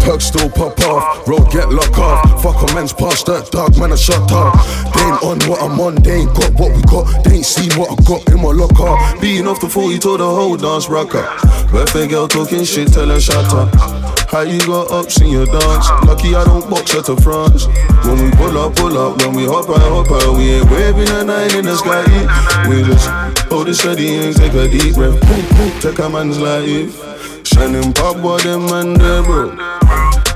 Perks 0.00 0.26
still 0.26 0.50
pop 0.50 0.78
off, 0.80 1.26
road 1.28 1.50
get 1.50 1.68
locked 1.70 1.98
off. 1.98 2.42
Fuck 2.42 2.70
a 2.70 2.74
man's 2.74 2.92
past 2.92 3.26
that 3.26 3.50
dog, 3.50 3.78
man, 3.78 3.92
I 3.92 3.96
shut 3.96 4.30
up. 4.32 4.54
They 4.94 5.02
ain't 5.02 5.22
on 5.22 5.38
what 5.48 5.62
I'm 5.62 5.78
on, 5.80 5.96
they 5.96 6.22
ain't 6.22 6.34
got 6.34 6.52
what 6.54 6.74
we 6.74 6.82
got. 6.82 7.24
They 7.24 7.36
ain't 7.36 7.46
seen 7.46 7.72
what 7.78 7.92
I 7.92 7.96
got 8.04 8.28
in 8.28 8.40
my 8.40 8.52
locker. 8.52 9.20
Beating 9.20 9.46
off 9.46 9.60
the 9.60 9.68
40 9.68 9.98
told 9.98 10.20
the 10.20 10.26
whole 10.26 10.56
dance 10.56 10.88
rocker. 10.88 11.26
Birthday 11.70 12.06
girl 12.08 12.28
talking 12.28 12.64
shit, 12.64 12.92
tell 12.92 13.08
her 13.08 13.20
shut 13.20 13.52
up. 13.52 13.68
How 14.28 14.42
you 14.42 14.60
got 14.60 14.90
ups 14.92 15.20
in 15.22 15.28
your 15.28 15.46
dance? 15.46 15.88
Lucky 16.04 16.34
I 16.34 16.44
don't 16.44 16.68
box 16.68 16.92
her 16.92 17.02
to 17.02 17.16
France. 17.16 17.66
When 18.04 18.22
we 18.22 18.30
pull 18.36 18.58
up, 18.58 18.76
pull 18.76 18.96
up. 18.98 19.22
When 19.22 19.34
we 19.34 19.46
hop 19.46 19.70
out, 19.70 19.80
hop 19.80 20.10
out. 20.10 20.36
We 20.36 20.50
ain't 20.52 20.70
waving 20.70 21.08
a 21.08 21.24
nine 21.24 21.54
in 21.56 21.64
the 21.64 21.76
sky. 21.76 22.04
We 22.68 22.82
just 22.84 23.08
hold 23.48 23.68
it 23.68 23.74
steady 23.74 24.16
and 24.16 24.36
take 24.36 24.52
a 24.52 24.68
deep 24.68 24.94
breath. 24.94 25.18
Take 25.80 25.98
a 25.98 26.10
man's 26.10 26.38
life. 26.38 27.17
And 27.58 27.74
them 27.74 27.92
pop 27.92 28.22
boy, 28.22 28.38
them 28.38 28.66
man, 28.66 28.94
they 28.94 29.20
bro. 29.26 29.50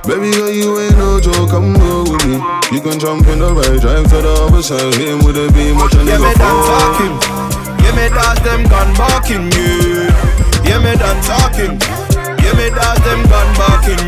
Baby 0.03 0.35
girl, 0.35 0.51
you 0.51 0.81
ain't 0.83 0.99
no 0.99 1.21
joke, 1.21 1.51
come 1.51 1.79
go 1.79 2.03
with 2.03 2.27
me. 2.27 2.43
You 2.75 2.83
can 2.83 2.99
jump 2.99 3.23
in 3.31 3.39
the 3.39 3.55
right, 3.55 3.79
drive 3.79 4.11
to 4.11 4.19
the 4.19 4.35
other 4.51 4.63
side, 4.63 4.91
hit 4.99 5.07
him 5.07 5.23
with 5.23 5.39
a 5.39 5.47
beam, 5.55 5.79
watch 5.79 5.95
a 5.95 6.03
nigga 6.03 6.19
yeah, 6.19 6.43
fall. 6.43 6.67
Talking. 6.67 7.15
Yeah, 7.79 7.95
me 7.95 8.07
dance 8.11 8.43
them 8.43 8.63
gun 8.67 8.91
barking, 8.99 9.47
yeah. 9.55 10.11
Yeah, 10.67 10.83
me 10.83 10.99
done 10.99 11.23
talking. 11.23 11.79
Yeah, 12.43 12.55
me 12.59 12.67
dance 12.75 12.99
them 13.07 13.23
gun 13.31 13.49
barking, 13.55 14.02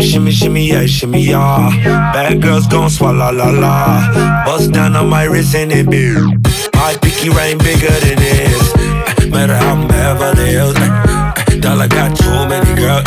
Shimmy, 0.00 0.12
shimmy, 0.12 0.30
shimmy, 0.30 0.68
yeah, 0.68 0.86
shimmy, 0.86 1.20
yeah. 1.20 1.68
Bad 2.14 2.40
girls 2.40 2.66
gon' 2.66 2.88
swallow 2.88 3.30
la 3.32 3.50
la. 3.50 4.44
Bust 4.46 4.72
down 4.72 4.96
on 4.96 5.10
my 5.10 5.24
wrist 5.24 5.54
and 5.54 5.70
it 5.70 5.90
be. 5.90 6.14
My 6.72 6.96
picky 7.02 7.28
rain 7.28 7.58
bigger 7.58 7.92
than 8.00 8.16
this. 8.16 8.72
Uh, 8.72 9.28
matter 9.28 9.54
how 9.54 9.74
I'm 9.74 9.86
Beverly 9.88 10.56
Hills. 10.56 10.74
Uh, 10.76 11.34
uh, 11.36 11.60
dollar 11.60 11.86
got 11.86 12.16
too 12.16 12.32
many 12.48 12.72
girls. 12.80 13.04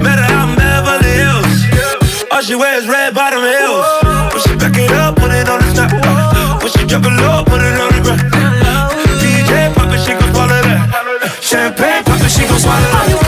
Matter 0.00 0.24
how 0.24 0.48
I'm 0.48 0.56
Beverly 0.56 1.12
Hills. 1.12 2.24
All 2.32 2.40
she 2.40 2.54
wears 2.54 2.88
red 2.88 3.12
bottom 3.14 3.44
heels. 3.44 3.84
When 4.32 4.40
she 4.48 4.56
back 4.56 4.78
it 4.80 4.90
up, 4.92 5.14
put 5.16 5.30
it 5.30 5.46
on 5.46 5.60
the 5.60 5.72
top. 5.76 5.92
When 6.62 6.72
she 6.72 6.86
drop 6.88 7.04
it 7.04 7.20
low, 7.20 7.44
put 7.44 7.60
it 7.60 7.76
on 7.76 7.92
the 7.92 8.00
ground. 8.00 8.24
DJ 9.20 9.74
pop 9.76 9.92
it, 9.92 10.00
she 10.00 10.16
gon' 10.16 10.32
swallow 10.32 10.56
that. 10.56 11.36
Champagne 11.42 12.02
pop 12.02 12.16
it, 12.24 12.30
she 12.30 12.48
gon' 12.48 12.58
swallow 12.58 12.80
that. 12.96 13.27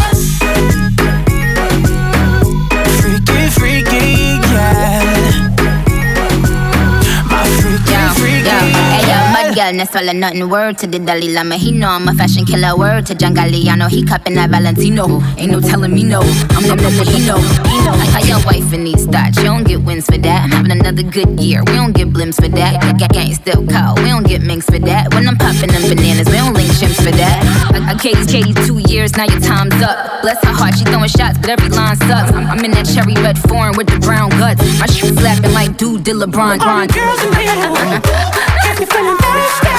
Swallow, 9.79 10.05
swallow 10.05 10.19
nothing. 10.19 10.49
Word 10.49 10.77
to 10.79 10.87
the 10.87 10.99
Dalai 10.99 11.33
Lama. 11.33 11.55
He 11.55 11.71
know 11.71 11.89
I'm 11.89 12.07
a 12.07 12.13
fashion 12.13 12.45
killer. 12.45 12.75
Word 12.77 13.05
to 13.07 13.15
John 13.15 13.33
Galliano. 13.35 13.89
He 13.89 14.03
cupping 14.03 14.35
that 14.35 14.49
Valentino. 14.49 15.21
Ain't 15.37 15.51
no 15.51 15.61
telling 15.61 15.93
me 15.93 16.03
no. 16.03 16.19
I'm 16.21 16.63
the 16.67 16.75
nigga 16.75 17.05
he 17.07 17.25
know. 17.25 17.37
He 17.69 17.77
know. 17.85 17.95
How 18.11 18.19
your 18.19 18.43
wife 18.45 18.73
in 18.73 18.83
these 18.83 19.05
thoughts. 19.05 19.37
You 19.37 19.45
don't 19.45 19.63
get 19.63 19.81
wins 19.81 20.05
for 20.05 20.17
that. 20.17 20.43
I'm 20.43 20.51
having 20.51 20.71
another 20.71 21.03
good 21.03 21.39
year. 21.39 21.63
We 21.65 21.73
don't 21.73 21.93
get 21.93 22.09
blimps 22.09 22.35
for 22.35 22.49
that. 22.49 22.81
Gang, 22.81 23.09
gang 23.09 23.33
still 23.33 23.65
call. 23.67 23.95
We 23.95 24.09
don't 24.09 24.27
get 24.27 24.41
minks 24.41 24.65
for 24.65 24.79
that. 24.79 25.13
When 25.13 25.27
I'm 25.27 25.37
popping 25.37 25.71
them 25.71 25.83
bananas, 25.87 26.27
we 26.27 26.37
don't 26.37 26.53
link 26.53 26.69
chimps 26.71 26.97
for 26.97 27.11
that. 27.11 27.39
I, 27.73 27.91
I 27.91 27.95
Katie 27.95 28.53
two 28.65 28.79
years. 28.91 29.15
Now 29.15 29.25
your 29.25 29.39
time's 29.39 29.75
up. 29.81 30.21
Bless 30.21 30.43
her 30.43 30.53
heart. 30.53 30.75
She 30.75 30.83
throwing 30.85 31.09
shots, 31.09 31.37
but 31.37 31.49
every 31.49 31.69
line 31.69 31.95
sucks. 31.97 32.31
I'm, 32.31 32.47
I'm 32.47 32.65
in 32.65 32.71
that 32.71 32.85
cherry 32.87 33.15
red 33.23 33.37
foreign 33.37 33.77
with 33.77 33.87
the 33.87 33.99
brown 33.99 34.29
guts. 34.31 34.61
My 34.79 34.85
shoes 34.87 35.15
slapping 35.17 35.53
like 35.53 35.77
dude 35.77 36.03
did 36.03 36.15
LeBron 36.15 36.59
grind. 36.59 36.93
Girls 36.93 37.21
in 37.23 37.33
here, 37.33 38.01
you're 38.81 38.89
feeling 38.89 39.17
thirsty, 39.17 39.69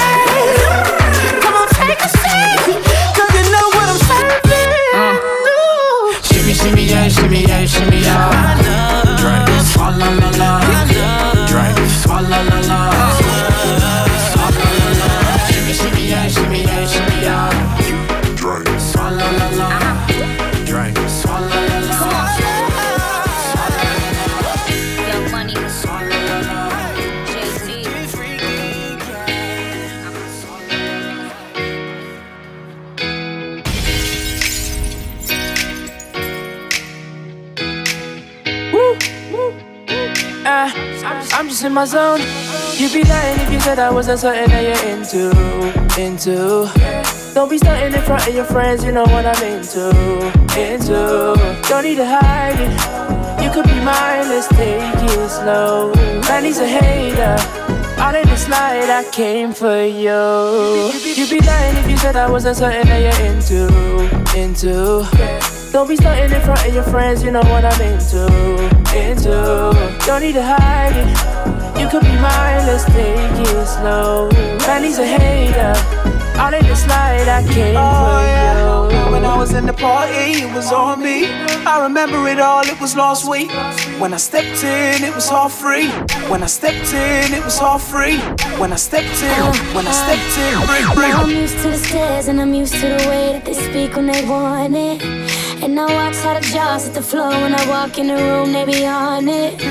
come 1.43 1.55
on, 1.55 1.67
take 1.75 1.99
a 1.99 2.09
seat. 2.09 2.79
'Cause 3.15 3.31
you 3.35 3.43
know 3.51 3.67
what 3.75 3.87
I'm 3.91 3.99
serving. 4.09 4.71
Uh. 4.95 6.23
Shimmy, 6.23 6.53
shimmy, 6.53 6.83
yeah, 6.85 7.07
shimmy, 7.09 7.41
yeah, 7.45 7.65
shimmy, 7.65 7.99
yeah. 7.99 8.31
Swalla 8.31 9.12
said 43.63 43.79
I 43.79 43.91
wasn't 43.91 44.19
something 44.19 44.49
that 44.49 44.61
you're 44.61 44.89
into, 44.91 45.31
into. 45.97 46.67
Don't 47.33 47.49
be 47.49 47.57
stunting 47.57 47.93
in 47.93 48.01
front 48.01 48.27
of 48.27 48.35
your 48.35 48.43
friends, 48.43 48.83
you 48.83 48.91
know 48.91 49.03
what 49.03 49.25
I'm 49.25 49.41
into, 49.41 49.87
into. 50.59 51.39
Don't 51.69 51.85
need 51.85 51.95
to 51.95 52.05
hide 52.05 52.59
it. 52.59 53.41
You 53.41 53.49
could 53.51 53.63
be 53.63 53.79
mine, 53.79 54.27
let's 54.27 54.49
take 54.49 54.83
it 54.83 55.29
slow. 55.29 55.93
Man, 56.27 56.43
he's 56.43 56.59
a 56.59 56.67
hater. 56.67 57.37
All 58.01 58.13
in 58.13 58.27
the 58.27 58.35
slide, 58.35 58.89
I 58.89 59.09
came 59.11 59.53
for 59.53 59.81
you. 59.81 60.91
You'd 61.15 61.29
be 61.29 61.39
lying 61.39 61.77
if 61.77 61.89
you 61.89 61.95
said 61.95 62.17
I 62.17 62.29
wasn't 62.29 62.57
something 62.57 62.85
that 62.85 62.99
you're 62.99 63.25
into, 63.31 63.63
into. 64.37 65.71
Don't 65.71 65.87
be 65.87 65.95
stunting 65.95 66.35
in 66.35 66.41
front 66.41 66.67
of 66.67 66.73
your 66.73 66.83
friends, 66.83 67.23
you 67.23 67.31
know 67.31 67.39
what 67.43 67.63
I'm 67.63 67.81
into, 67.81 68.25
into. 68.93 69.95
Don't 70.05 70.21
need 70.21 70.33
to 70.33 70.43
hide 70.43 70.97
it. 70.97 71.42
You 71.79 71.89
could 71.89 72.03
be 72.03 72.15
mine, 72.21 72.65
let's 72.67 72.85
take 72.85 73.17
it 73.17 73.67
slow. 73.67 74.29
Man, 74.67 74.83
he's 74.83 74.99
a 74.99 75.05
hater. 75.05 75.73
All 76.39 76.53
in 76.53 76.65
the 76.65 76.75
slide, 76.75 77.27
I 77.27 77.43
came 77.53 77.75
Oh, 77.77 78.87
for 78.87 78.95
you. 78.95 79.11
When 79.13 79.23
I 79.25 79.37
was 79.37 79.53
in 79.53 79.65
the 79.67 79.73
party, 79.73 80.41
it 80.43 80.51
was 80.55 80.71
on 80.71 81.01
me. 81.01 81.27
I 81.65 81.83
remember 81.83 82.27
it 82.27 82.39
all, 82.39 82.63
it 82.65 82.79
was 82.81 82.95
last 82.95 83.29
week. 83.29 83.51
When 84.01 84.13
I 84.13 84.17
stepped 84.17 84.63
in, 84.63 85.03
it 85.03 85.13
was 85.13 85.29
all 85.29 85.49
free. 85.49 85.89
When 86.31 86.41
I 86.41 86.47
stepped 86.47 86.91
in, 86.93 87.33
it 87.33 87.43
was 87.43 87.59
all 87.61 87.77
free. 87.77 88.17
When 88.61 88.73
I 88.73 88.77
stepped 88.77 89.21
in, 89.21 89.43
when 89.75 89.85
I 89.87 89.91
stepped 89.91 90.33
in, 90.45 90.53
free, 90.95 91.07
Now 91.07 91.21
I'm 91.23 91.29
used 91.29 91.57
to 91.59 91.69
the 91.69 91.77
stairs 91.77 92.27
and 92.27 92.41
I'm 92.41 92.53
used 92.53 92.73
to 92.75 92.87
the 92.97 93.03
way 93.09 93.33
that 93.33 93.45
they 93.45 93.53
speak 93.53 93.95
when 93.95 94.07
they 94.07 94.25
want 94.25 94.75
it. 94.75 95.01
And 95.63 95.79
I 95.79 95.85
watch 95.85 96.17
how 96.17 96.33
the 96.39 96.45
jaws 96.53 96.85
hit 96.85 96.93
the 96.95 97.01
floor 97.03 97.29
when 97.29 97.53
I 97.53 97.63
walk 97.67 97.97
in 97.99 98.07
the 98.07 98.15
room, 98.15 98.51
they 98.53 98.65
be 98.65 98.85
on 98.87 99.27
it. 99.27 99.61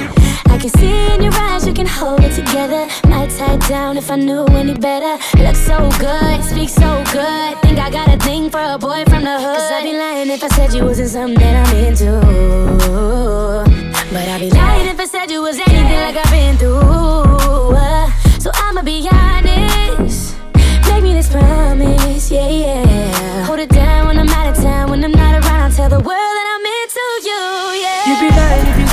Can 0.62 0.70
see 0.78 1.14
in 1.14 1.22
your 1.24 1.34
eyes, 1.34 1.66
you 1.66 1.74
can 1.74 1.86
hold 1.86 2.20
it 2.20 2.36
together. 2.36 2.86
Might 3.08 3.30
tie 3.30 3.56
down 3.68 3.96
if 3.96 4.12
I 4.12 4.14
knew 4.14 4.44
any 4.54 4.74
better. 4.74 5.20
Look 5.42 5.56
so 5.56 5.90
good, 5.98 6.44
speak 6.44 6.68
so 6.68 7.02
good. 7.10 7.58
Think 7.62 7.80
I 7.80 7.90
got 7.90 8.06
a 8.06 8.16
thing 8.16 8.48
for 8.48 8.62
a 8.62 8.78
boy 8.78 9.02
from 9.06 9.24
the 9.24 9.40
hood. 9.40 9.56
Cause 9.56 9.72
I'd 9.72 9.82
be 9.82 9.98
lying 9.98 10.30
if 10.30 10.44
I 10.44 10.48
said 10.54 10.72
you 10.72 10.84
wasn't 10.84 11.08
something 11.08 11.40
that 11.40 11.66
I'm 11.66 11.76
into. 11.84 13.51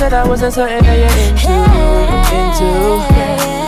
Said 0.09 0.25
I 0.25 0.27
wasn't 0.27 0.53
something 0.53 0.81
that 0.81 0.97
you're 0.97 1.17
into, 1.29 1.53
into. 2.33 2.69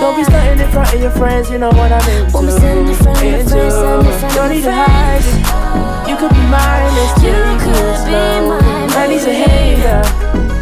Don't 0.01 0.15
be 0.17 0.23
stunting 0.23 0.65
in 0.65 0.71
front 0.71 0.93
of 0.93 1.01
your 1.01 1.11
friends, 1.11 1.49
you 1.51 1.57
know 1.57 1.69
what 1.69 1.91
I'm 1.91 2.01
into, 2.09 2.33
Won't 2.33 2.49
in 2.49 2.95
front 2.95 3.17
of 3.17 3.23
your 3.23 3.39
into. 3.39 3.51
friends, 3.51 3.73
stunting 3.73 4.11
in 4.11 4.19
front 4.19 4.31
of 4.31 4.35
Don't 4.35 4.49
need 4.49 4.63
to 4.63 4.73
hide 4.73 5.21
it. 5.21 6.09
You 6.09 6.15
could 6.17 6.33
be 6.33 6.45
mine, 6.49 6.91
let's 6.97 7.21
You 7.21 7.33
could 7.61 7.97
be 8.05 8.11
mine, 8.11 8.49
a 8.89 9.25
baby. 9.25 9.31
hater. 9.45 10.01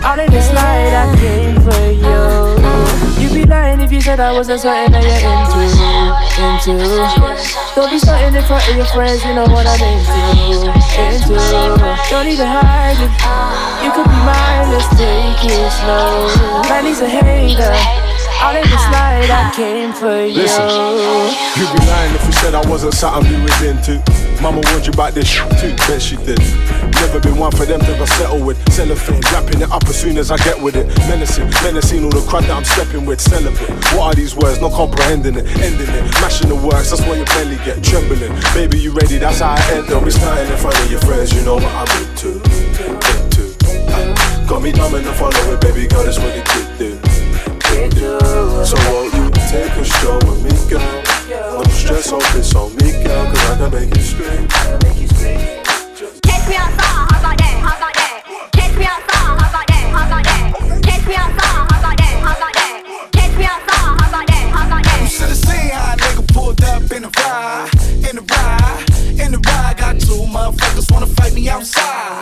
All 0.03 0.19
in 0.19 0.31
the 0.31 0.41
slide, 0.41 0.93
I 0.93 1.15
came 1.19 1.55
for 1.61 1.85
you. 1.91 2.38
You'd 3.29 3.45
be 3.45 3.45
lying 3.45 3.79
if 3.79 3.91
you 3.91 4.01
said 4.01 4.19
I 4.19 4.33
wasn't 4.33 4.59
something 4.59 4.89
that 4.89 5.05
you're 5.05 5.21
into, 5.21 5.61
into. 6.41 6.81
Don't 7.77 7.91
be 7.93 7.99
stunting 8.01 8.33
in 8.33 8.41
front 8.41 8.65
of 8.65 8.75
your 8.75 8.89
friends, 8.89 9.21
you 9.21 9.37
know 9.37 9.45
what 9.45 9.69
I'm 9.69 9.77
into, 9.77 10.65
into. 10.97 11.37
Don't 12.09 12.25
need 12.25 12.41
to 12.41 12.49
hide 12.49 12.97
it. 12.97 13.13
You 13.85 13.93
could 13.93 14.09
be 14.09 14.17
mine, 14.25 14.73
let's 14.73 14.89
take 14.97 15.45
it 15.45 15.69
slow. 15.77 16.25
Man, 16.73 16.89
he's 16.89 17.01
a 17.01 17.07
hater. 17.07 17.69
All 18.41 18.53
the 18.53 18.65
slide, 18.65 19.29
I 19.29 19.53
came 19.53 19.93
for 19.93 20.25
you. 20.25 20.41
Listen, 20.41 20.65
you'd 21.53 21.69
be 21.69 21.85
lying 21.85 22.15
if 22.15 22.25
you 22.25 22.33
said 22.33 22.55
I 22.55 22.67
wasn't 22.67 22.95
something 22.95 23.29
you 23.29 23.43
was 23.43 23.61
into. 23.61 24.01
Mama 24.41 24.61
warned 24.71 24.87
you 24.87 24.93
about 24.93 25.13
this 25.13 25.27
shit 25.27 25.49
too, 25.59 25.75
bet 25.87 26.01
she 26.01 26.15
did. 26.17 26.39
Never 26.95 27.19
been 27.19 27.37
one 27.37 27.51
for 27.51 27.65
them 27.65 27.79
to 27.81 28.07
settle 28.07 28.39
with. 28.39 28.57
Cellophane, 28.71 29.19
wrapping 29.31 29.61
it 29.61 29.69
up 29.69 29.83
as 29.85 29.99
soon 29.99 30.17
as 30.17 30.31
I 30.31 30.37
get 30.37 30.61
with 30.61 30.75
it. 30.75 30.87
Menacing, 31.09 31.49
menacing 31.63 32.03
all 32.05 32.09
the 32.09 32.23
crud 32.23 32.41
that 32.47 32.51
I'm 32.51 32.63
stepping 32.63 33.05
with. 33.05 33.19
Celibate. 33.19 33.69
What 33.93 34.01
are 34.01 34.15
these 34.15 34.35
words? 34.35 34.61
Not 34.61 34.71
comprehending 34.71 35.35
it, 35.35 35.45
ending 35.59 35.89
it. 35.89 36.03
Mashing 36.21 36.47
the 36.47 36.55
works, 36.55 36.91
that's 36.91 37.01
why 37.01 37.15
your 37.15 37.25
belly 37.25 37.57
get 37.65 37.83
trembling. 37.83 38.31
Baby, 38.53 38.79
you 38.79 38.91
ready? 38.91 39.17
That's 39.17 39.39
how 39.39 39.55
I 39.55 39.61
end. 39.73 39.87
Don't 39.87 40.05
be 40.05 40.11
starting 40.11 40.49
in 40.49 40.57
front 40.57 40.79
of 40.79 40.89
your 40.89 41.01
friends, 41.01 41.33
you 41.35 41.43
know 41.43 41.55
what 41.55 41.65
I'm 41.65 41.91
into. 42.07 42.39
into. 42.87 43.49
Got 44.47 44.63
me 44.63 44.71
dumb 44.71 44.95
enough, 44.95 45.17
follow 45.17 45.53
it, 45.53 45.61
baby 45.61 45.87
girl, 45.87 46.03
that's 46.03 46.17
what 46.17 46.33
the 46.33 46.41
kid 46.41 46.67
do. 46.79 46.95
Do. 47.91 48.65
So 48.65 48.75
won't 48.91 49.13
you 49.13 49.29
take 49.51 49.71
a 49.75 49.85
stroll 49.85 50.19
with 50.25 50.43
me, 50.43 50.69
girl? 50.69 51.08
No 51.59 51.65
stress, 51.71 52.09
hope 52.09 52.23
it's 52.35 52.55
on 52.55 52.73
me, 52.77 53.03
girl, 53.03 53.25
cause 53.25 53.49
I 53.49 53.57
can 53.57 53.69
make 53.73 53.93
you 53.93 54.01
scream. 54.01 54.47
Catch 54.47 54.79
me 56.47 56.55
outside, 56.55 56.87
how 56.87 57.19
about 57.19 57.35
that? 57.37 57.59
How 57.59 57.75
about 57.75 57.93
that? 57.99 58.23
Catch 58.53 58.75
me 58.77 58.85
outside, 58.85 59.19
how 59.19 59.35
about 59.35 59.67
that? 59.67 59.91
How 59.91 60.07
about 60.07 60.23
that? 60.23 60.55
Catch 60.83 61.05
me 61.05 61.15
outside, 61.15 61.51
how 61.51 61.65
about 61.67 61.97
that? 61.99 62.15
How 62.23 62.31
about 62.31 62.53
that? 62.55 62.79
Catch 63.11 63.35
me 63.35 63.43
outside, 63.43 63.75
how 63.75 64.07
about 64.07 64.27
that? 64.27 64.45
How 64.55 64.67
about 64.67 64.83
that? 64.85 65.01
You 65.01 65.09
should've 65.09 65.35
seen 65.35 65.69
how 65.75 65.95
a 65.95 65.97
nigga 65.97 66.23
pulled 66.33 66.63
up 66.63 66.91
in 66.93 67.01
the 67.03 67.11
ride, 67.19 67.69
in 68.07 68.15
the 68.15 68.23
ride, 68.23 69.19
in 69.19 69.31
the 69.33 69.39
ride. 69.43 69.75
Got 69.75 69.99
two 69.99 70.23
motherfuckers 70.31 70.89
wanna 70.93 71.07
fight 71.07 71.33
me 71.33 71.49
outside. 71.49 72.18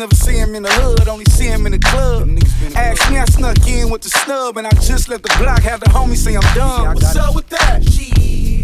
Never 0.00 0.14
see 0.14 0.38
him 0.38 0.54
in 0.54 0.62
the 0.62 0.72
hood, 0.72 1.08
only 1.08 1.26
see 1.26 1.44
him 1.44 1.66
in 1.66 1.72
the 1.72 1.78
club. 1.78 2.26
Ask 2.74 3.10
me, 3.10 3.18
I 3.18 3.26
snuck 3.26 3.58
in 3.68 3.90
with 3.90 4.00
the 4.00 4.08
snub, 4.08 4.56
and 4.56 4.66
I 4.66 4.70
just 4.70 5.10
let 5.10 5.22
the 5.22 5.28
block 5.38 5.60
have 5.60 5.80
the 5.80 5.90
homie 5.90 6.16
say 6.16 6.36
I'm 6.36 6.54
dumb. 6.54 6.94
What's 6.94 7.14
up 7.16 7.34
with 7.34 7.50
that? 7.50 7.84
Shit. 7.84 8.14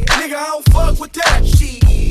Nigga, 0.07 0.35
I 0.35 0.46
don't 0.46 0.64
fuck 0.72 0.99
with 0.99 1.12
that. 1.12 1.44
Shit. 1.44 2.05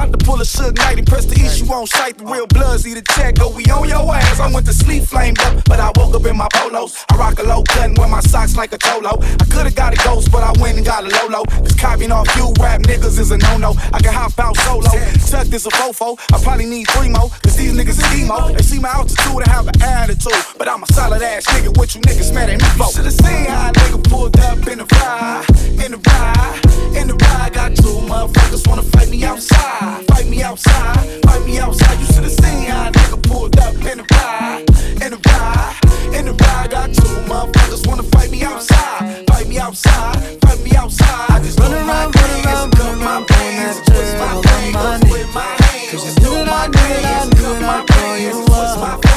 About 0.00 0.18
to 0.18 0.24
pull 0.24 0.40
a 0.40 0.44
Suge 0.44 0.78
Knight 0.78 0.96
and 0.96 1.06
press 1.06 1.26
the 1.26 1.36
issue 1.36 1.70
on 1.70 1.86
sight. 1.86 2.16
The 2.16 2.24
real 2.24 2.46
bloods 2.46 2.86
need 2.86 2.96
a 2.96 3.02
check, 3.12 3.34
go 3.34 3.50
we 3.50 3.66
on 3.66 3.86
your 3.86 4.00
ass. 4.14 4.40
I 4.40 4.50
went 4.50 4.64
to 4.64 4.72
sleep 4.72 5.02
flamed 5.04 5.38
up, 5.40 5.62
but 5.66 5.78
I 5.78 5.92
woke 5.94 6.14
up 6.14 6.24
in 6.24 6.38
my 6.38 6.48
polos. 6.54 6.96
I 7.10 7.16
rock 7.18 7.38
a 7.38 7.42
low 7.42 7.62
cut 7.64 7.84
and 7.90 7.98
wear 7.98 8.08
my 8.08 8.20
socks 8.20 8.56
like 8.56 8.72
a 8.72 8.78
cholo. 8.78 9.20
I 9.20 9.44
could've 9.52 9.74
got 9.74 9.92
a 9.92 10.02
ghost, 10.02 10.32
but 10.32 10.42
I 10.42 10.58
went 10.58 10.78
and 10.78 10.86
got 10.86 11.04
a 11.04 11.08
Lolo. 11.20 11.44
Cause 11.44 11.76
copying 11.76 12.12
off 12.12 12.34
you 12.34 12.50
rap 12.58 12.80
niggas 12.80 13.18
is 13.18 13.30
a 13.30 13.36
no-no. 13.36 13.74
I 13.92 14.00
can 14.00 14.14
hop 14.14 14.38
out 14.38 14.56
solo. 14.64 14.88
Tuck 15.28 15.48
this 15.48 15.66
a 15.66 15.70
fofo. 15.70 16.18
I 16.32 16.42
probably 16.42 16.64
need 16.64 16.88
three 16.96 17.10
more, 17.10 17.28
cause 17.44 17.58
these 17.58 17.74
niggas 17.76 18.00
is 18.00 18.08
emo. 18.16 18.54
They 18.54 18.62
see 18.62 18.80
my 18.80 18.88
altitude 18.88 19.44
and 19.44 19.48
have 19.48 19.68
an 19.68 19.82
attitude. 19.82 20.32
But 20.56 20.66
I'm 20.66 20.82
a 20.82 20.86
solid 20.94 21.20
ass 21.20 21.44
nigga, 21.52 21.76
what 21.76 21.94
you 21.94 22.00
niggas 22.00 22.32
mad 22.32 22.48
at 22.48 22.58
me 22.58 22.68
for? 22.80 22.88
Should've 22.88 23.12
seen 23.12 23.44
how 23.52 23.68
a 23.68 23.72
nigga 23.72 24.02
pulled 24.08 24.40
up 24.40 24.66
in 24.66 24.78
the 24.78 24.86
ride, 24.96 25.44
in 25.84 25.92
the 25.92 26.00
ride, 26.08 26.96
in 26.96 27.08
the 27.08 27.16
ride. 27.20 27.52
Got 27.52 27.76
two 27.76 28.00
motherfuckers 28.08 28.66
wanna 28.66 28.82
fight 28.82 29.10
me 29.10 29.24
outside, 29.24 29.89
fight 30.08 30.26
me 30.28 30.42
outside, 30.42 31.22
fight 31.24 31.44
me 31.44 31.58
outside. 31.58 31.98
You 32.00 32.06
should've 32.06 32.30
seen 32.30 32.64
how 32.70 32.88
a 32.88 32.92
nigga 32.92 33.22
pulled 33.28 33.58
up 33.58 33.74
in 33.74 34.00
a 34.00 34.06
ride, 34.12 34.64
in 35.02 35.12
a 35.12 35.20
ride, 35.28 35.76
in 36.14 36.28
a 36.28 36.32
ride. 36.32 36.70
Got 36.70 36.94
two 36.94 37.14
motherfuckers 37.30 37.86
wanna 37.86 38.04
fight 38.04 38.30
me 38.30 38.42
outside, 38.42 39.26
fight 39.26 39.48
me 39.48 39.58
outside, 39.58 40.16
fight 40.42 40.60
me 40.62 40.72
outside. 40.76 41.30
I 41.30 41.40
just 41.42 41.58
run 41.58 41.72
around, 41.72 42.14
run 42.14 42.30
around, 42.44 42.78
run 42.78 43.02
around, 43.02 43.26
that 43.28 43.82
twist 43.86 44.14
my 44.18 44.32
fingers 44.46 45.12
with 45.12 45.34
my 45.34 45.50
hands. 45.62 45.90
Cause 45.90 46.04
you 46.06 46.12
knew 46.22 46.44
that 46.44 46.48
I 46.48 46.66
knew 46.66 46.88
that 47.02 47.22
I 47.22 47.24
knew 47.34 47.52
that 47.60 47.80
I'd 47.80 47.86
call 47.88 48.18
you 48.18 48.36
up. 48.54 49.04
I 49.04 49.09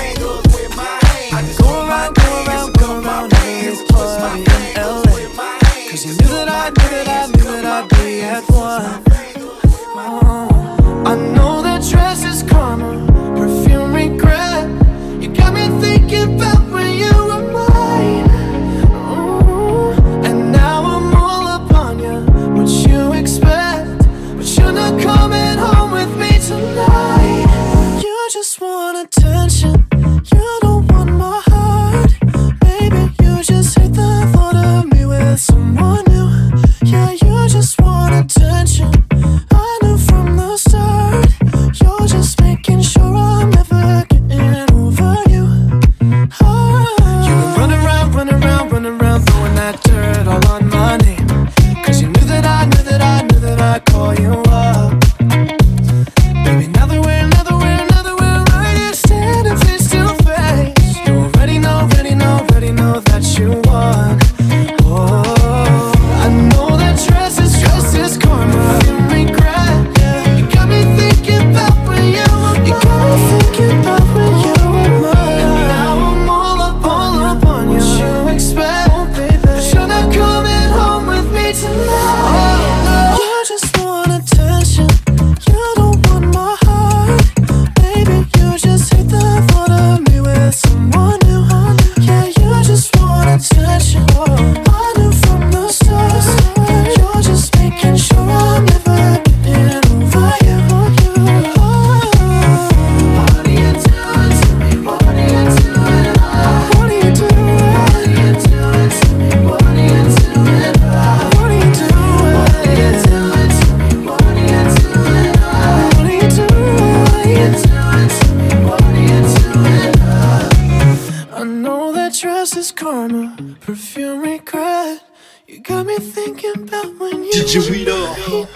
me 125.99 126.05
thinking 126.05 126.63
about 126.63 126.97
when 126.97 127.23
you. 127.23 127.31
Did 127.31 127.53
you 127.53 127.61
read 127.69 127.89
uh, 127.89 128.15
all? 128.31 128.47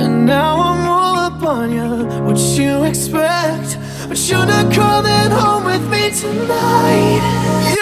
And 0.00 0.26
now 0.26 0.60
I'm 0.60 0.88
all 0.88 1.16
up 1.16 1.42
on 1.42 1.72
you. 1.72 2.06
What 2.24 2.38
you 2.38 2.84
expect? 2.84 3.78
But 4.08 4.18
you're 4.28 4.46
not 4.46 4.72
coming 4.72 5.30
home 5.30 5.64
with 5.64 5.88
me 5.90 6.10
tonight. 6.10 7.75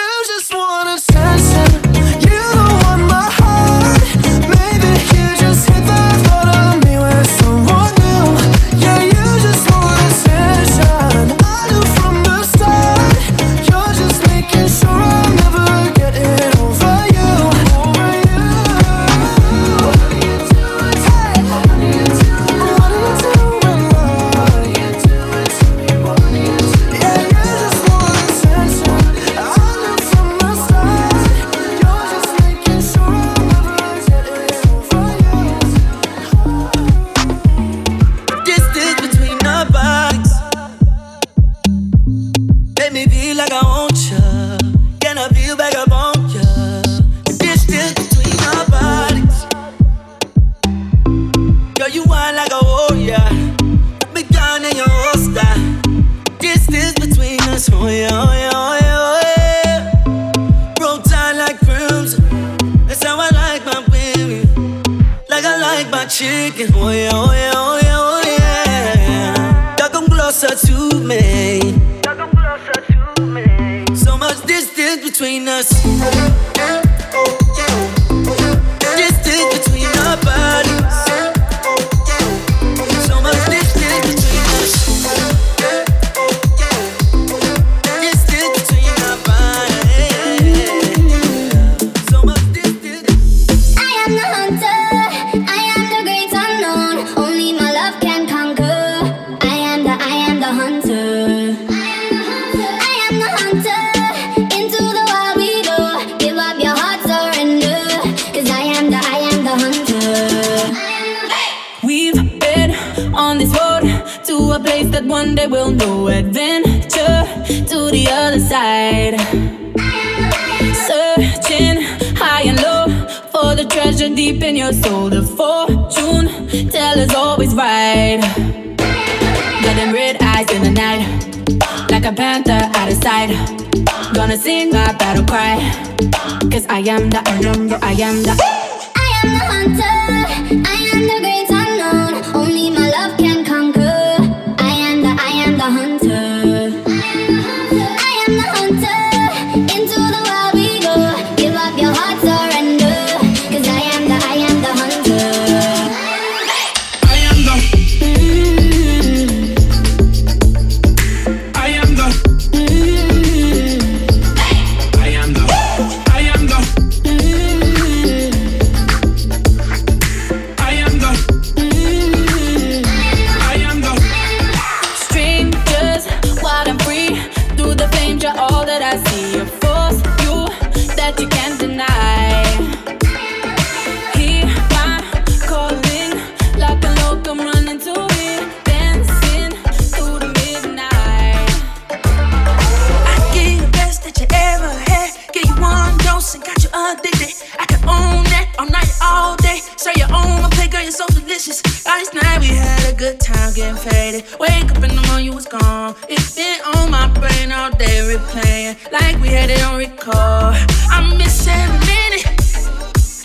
Wake 204.39 204.71
up 204.71 204.81
in 204.81 204.95
the 204.95 205.03
morning, 205.07 205.25
you 205.25 205.33
was 205.33 205.45
gone. 205.45 205.93
It's 206.07 206.35
been 206.35 206.61
on 206.75 206.89
my 206.89 207.07
brain 207.19 207.51
all 207.51 207.71
day, 207.71 207.99
replaying 208.15 208.79
like 208.89 209.19
we 209.19 209.27
had 209.27 209.49
it 209.49 209.61
on 209.63 209.77
record. 209.77 210.55
I 210.87 211.03
miss 211.17 211.45
every 211.47 211.75
minute. 211.83 212.23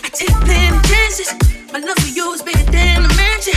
I 0.03 0.09
take 0.11 0.35
plenty 0.43 0.79
chances. 0.89 1.31
My 1.71 1.79
love 1.79 1.95
for 1.95 2.11
you 2.11 2.33
is 2.33 2.43
bigger 2.43 2.69
than 2.71 3.05
a 3.05 3.11
mansion, 3.15 3.55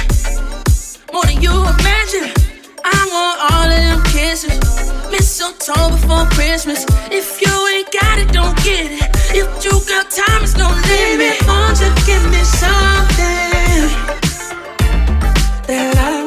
more 1.13 1.25
than 1.27 1.43
you 1.43 1.51
imagine. 1.51 2.31
I 2.85 2.99
want 3.11 3.37
all 3.51 3.67
of 3.67 3.83
them 3.83 4.03
kisses, 4.15 4.63
Miss 5.11 5.43
October 5.43 5.97
before 5.97 6.27
Christmas. 6.39 6.87
If 7.11 7.43
you 7.43 7.51
ain't 7.75 7.91
got 7.91 8.19
it, 8.23 8.31
don't 8.31 8.55
get 8.63 8.95
it. 8.95 9.11
If 9.35 9.65
you 9.65 9.75
got 9.91 10.07
time, 10.09 10.45
it's 10.45 10.57
no 10.57 10.71
limit. 10.71 11.43
Won't 11.49 11.83
you 11.83 11.91
give 12.07 12.23
me 12.31 12.43
something 12.47 13.91
that 15.67 15.99
I 15.99 16.24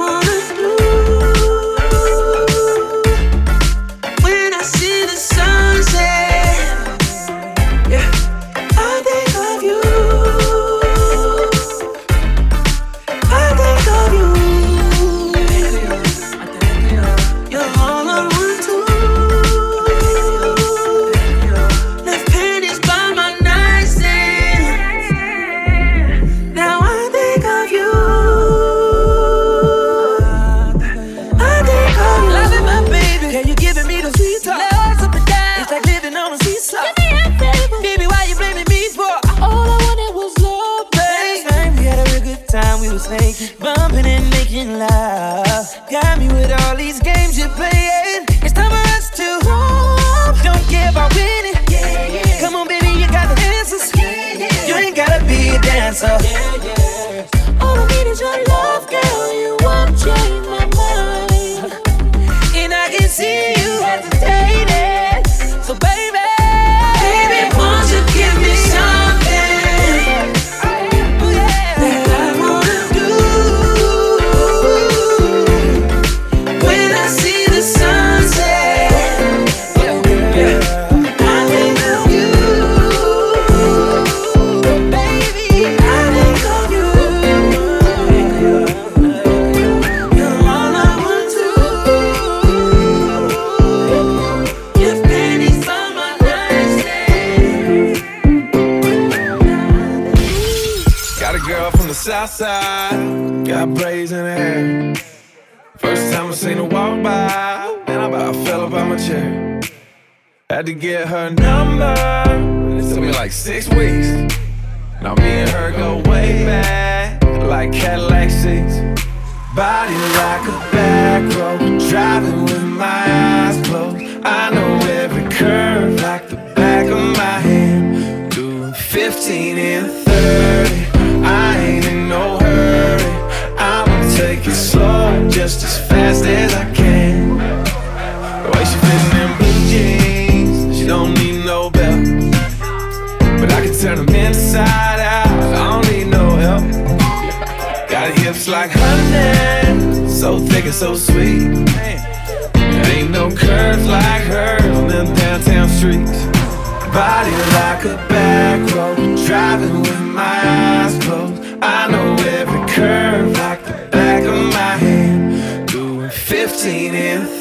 seen 166.68 166.94
him 166.94 167.37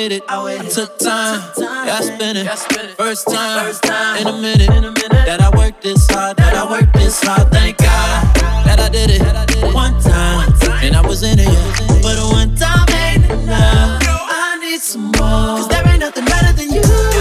I 0.00 0.42
waited, 0.42 0.64
I 0.64 0.68
took 0.70 0.98
time, 0.98 1.42
I 1.58 2.00
spent 2.00 2.38
it. 2.38 2.96
First 2.96 3.28
time. 3.28 4.16
in 4.16 4.26
a 4.28 4.32
minute. 4.32 4.70
That 5.26 5.42
I 5.42 5.54
worked 5.54 5.82
this 5.82 6.08
hard, 6.08 6.38
that 6.38 6.54
I 6.54 6.70
worked 6.70 6.94
this 6.94 7.22
hard. 7.22 7.50
Thank 7.52 7.76
God 7.76 8.34
that 8.64 8.80
I 8.80 8.88
did 8.88 9.10
it. 9.10 9.74
One 9.74 10.00
time, 10.00 10.54
and 10.82 10.96
I 10.96 11.02
was 11.06 11.22
in 11.22 11.38
it. 11.38 12.02
But 12.02 12.16
one 12.32 12.56
time 12.56 12.88
ain't 12.94 13.30
enough. 13.30 14.02
I 14.08 14.58
need 14.58 14.80
some 14.80 15.12
more, 15.12 15.60
cause 15.60 15.68
there 15.68 15.86
ain't 15.86 16.00
nothing 16.00 16.24
better 16.24 16.54
than 16.54 16.70
you. 16.72 17.19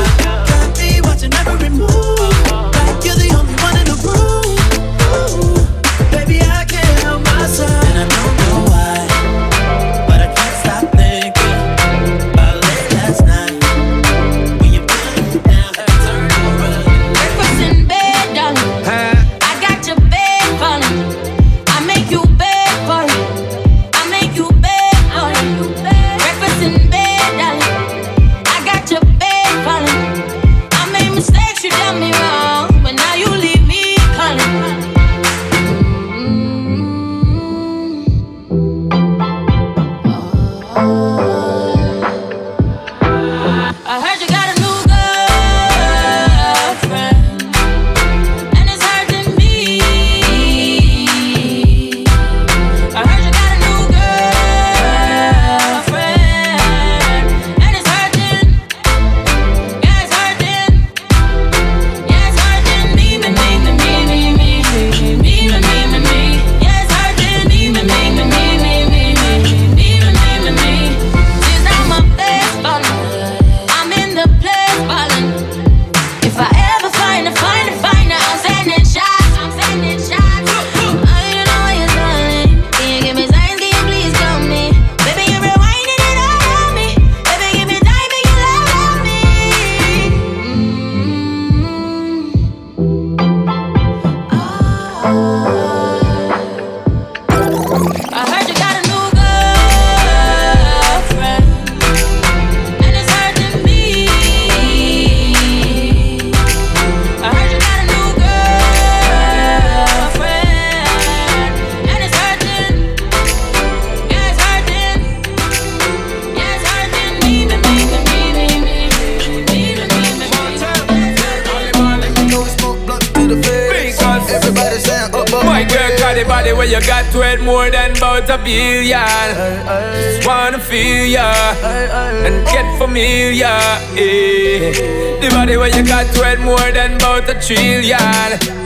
About 137.20 137.36
a 137.36 137.40
trillion. 137.46 138.00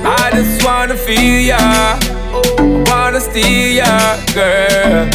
I 0.05 0.29
just 0.31 0.65
wanna 0.65 0.95
feel 0.95 1.41
ya, 1.41 1.99
wanna 2.85 3.19
steal 3.19 3.73
ya, 3.73 4.17
girl. 4.33 5.09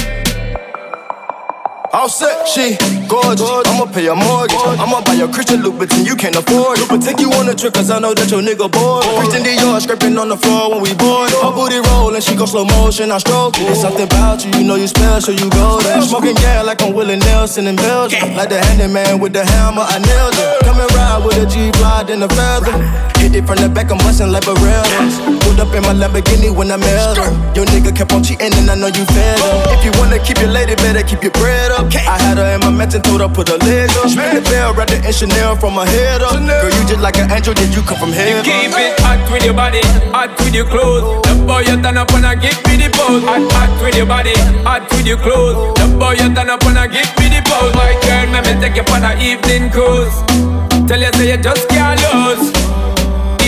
All 1.92 2.08
set, 2.08 2.46
she 2.48 2.76
gorgeous. 3.08 3.48
I'ma 3.66 3.86
pay 3.90 4.04
your 4.04 4.16
mortgage. 4.16 4.60
I'ma 4.78 5.00
buy 5.00 5.14
your 5.14 5.28
Christian 5.32 5.62
Louboutin, 5.62 6.04
you 6.06 6.14
can't 6.14 6.36
afford 6.36 6.78
it. 6.78 6.88
But 6.88 7.00
take 7.00 7.18
you 7.18 7.32
on 7.32 7.48
a 7.48 7.54
trip, 7.54 7.74
cause 7.74 7.90
I 7.90 7.98
know 7.98 8.12
that 8.14 8.30
your 8.30 8.42
nigga 8.42 8.70
bored. 8.70 9.04
Christian 9.18 9.42
Dior 9.42 9.80
scraping 9.80 10.16
on 10.18 10.28
the 10.28 10.36
floor 10.36 10.70
when 10.70 10.82
we 10.82 10.94
board. 10.94 11.30
Her 11.32 11.50
booty 11.50 11.80
rollin', 11.80 12.20
she 12.20 12.36
go 12.36 12.46
slow 12.46 12.64
motion, 12.64 13.10
I 13.10 13.18
stroke 13.18 13.56
it. 13.58 13.66
It's 13.72 13.80
something 13.80 14.04
about 14.04 14.44
you, 14.44 14.52
you 14.60 14.64
know 14.64 14.76
you 14.76 14.86
special, 14.86 15.34
you 15.34 15.48
go 15.50 15.80
there. 15.80 16.00
Smoking 16.02 16.36
yeah 16.44 16.62
like 16.62 16.82
I'm 16.82 16.92
Willie 16.92 17.16
Nelson 17.16 17.66
in 17.66 17.76
Belgium. 17.76 18.36
Like 18.36 18.50
the 18.50 18.60
handyman 18.60 19.18
with 19.18 19.32
the 19.32 19.44
hammer, 19.44 19.82
I 19.82 19.98
nailed 19.98 20.36
it. 20.36 20.64
Come 20.68 20.78
and 20.78 20.92
ride 20.92 21.24
with 21.24 21.40
a 21.40 21.46
G 21.48 21.72
Glide 21.80 22.10
and 22.10 22.22
a 22.22 22.28
feather. 22.28 22.76
Hit 23.18 23.34
it 23.34 23.46
from 23.46 23.58
the 23.58 23.68
back, 23.68 23.90
I'm 23.90 23.98
bustin' 23.98 24.30
like 24.30 24.44
Barreras. 24.44 25.18
Pulled 25.42 25.58
up 25.58 25.74
in 25.74 25.82
my 25.82 25.94
Lamborghini 25.94 26.54
when 26.54 26.70
I 26.70 26.76
met 26.76 27.16
her. 27.16 27.30
Your 27.56 27.66
nigga 27.66 27.94
kept 27.96 28.12
on 28.12 28.22
cheating 28.22 28.52
and 28.54 28.70
I 28.70 28.74
know 28.74 28.86
you 28.86 29.04
fed 29.10 29.38
him. 29.40 29.74
If 29.74 29.84
you 29.84 29.92
wanna 29.98 30.18
keep 30.22 30.38
your 30.38 30.50
lady, 30.50 30.74
better 30.76 31.02
keep 31.02 31.22
your 31.22 31.32
bread 31.32 31.72
up. 31.72 31.86
I 31.94 32.18
had 32.20 32.38
her 32.38 32.54
in 32.54 32.60
my 32.60 32.70
mansion, 32.98 33.18
told 33.18 33.20
her 33.20 33.34
put 33.34 33.48
her 33.48 33.58
leg 33.58 33.90
up. 33.90 34.08
Spin 34.08 34.34
the 34.34 34.42
bell, 34.50 34.74
wrapped 34.74 34.92
it 34.92 35.04
in 35.04 35.12
Chanel 35.12 35.56
from 35.56 35.74
her 35.74 35.86
head 35.86 36.22
up. 36.22 36.32
Girl, 36.34 36.70
you 36.70 36.86
just 36.86 37.00
like 37.00 37.16
an 37.16 37.30
angel, 37.30 37.54
did 37.54 37.74
you 37.74 37.82
come 37.82 37.98
from 37.98 38.12
heaven? 38.12 38.44
You 38.44 38.52
Keep 38.52 38.78
it 38.78 39.00
hot 39.00 39.30
with 39.30 39.44
your 39.44 39.54
body, 39.54 39.80
hot 40.10 40.36
with 40.38 40.54
your 40.54 40.66
clothes. 40.66 41.02
Oh. 41.04 41.22
The 41.22 41.34
boy 41.46 41.60
you 41.60 41.80
turn 41.82 41.96
up 41.96 42.12
and 42.12 42.26
I 42.26 42.34
give 42.34 42.58
me 42.66 42.76
the 42.76 42.90
pose. 42.90 43.24
Hot, 43.24 43.42
hot 43.52 43.82
with 43.82 43.96
your 43.96 44.06
body, 44.06 44.34
hot 44.64 44.88
with 44.90 45.06
your 45.06 45.18
clothes. 45.18 45.74
The 45.78 45.86
boy 45.98 46.12
you 46.18 46.28
turn 46.34 46.50
up 46.50 46.64
and 46.64 46.78
I 46.78 46.86
give 46.86 47.10
me 47.18 47.28
the 47.28 47.40
pose. 47.44 47.74
My 47.74 47.92
girl, 48.02 48.26
let 48.32 48.44
me 48.46 48.54
take 48.60 48.76
you 48.76 48.84
for 48.84 49.00
the 49.00 49.12
evening 49.18 49.70
cruise. 49.70 50.14
Tell 50.88 51.00
you 51.00 51.12
say 51.14 51.36
you 51.36 51.42
just 51.42 51.68
can't 51.68 52.00
lose. 52.00 52.67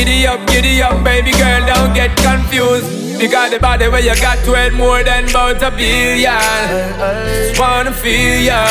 Giddy 0.01 0.27
up, 0.27 0.47
giddy 0.47 0.81
up, 0.81 1.05
baby 1.05 1.31
girl, 1.33 1.61
don't 1.67 1.93
get 1.93 2.17
confused. 2.17 3.19
Because 3.21 3.51
the 3.51 3.59
body 3.59 3.87
where 3.87 4.01
you 4.01 4.15
got 4.15 4.43
to 4.47 4.71
more 4.75 5.03
than 5.05 5.29
about 5.29 5.63
a 5.63 5.71
billion. 5.71 6.33
Just 7.29 7.61
wanna 7.61 7.93
feel 7.93 8.41
ya 8.41 8.65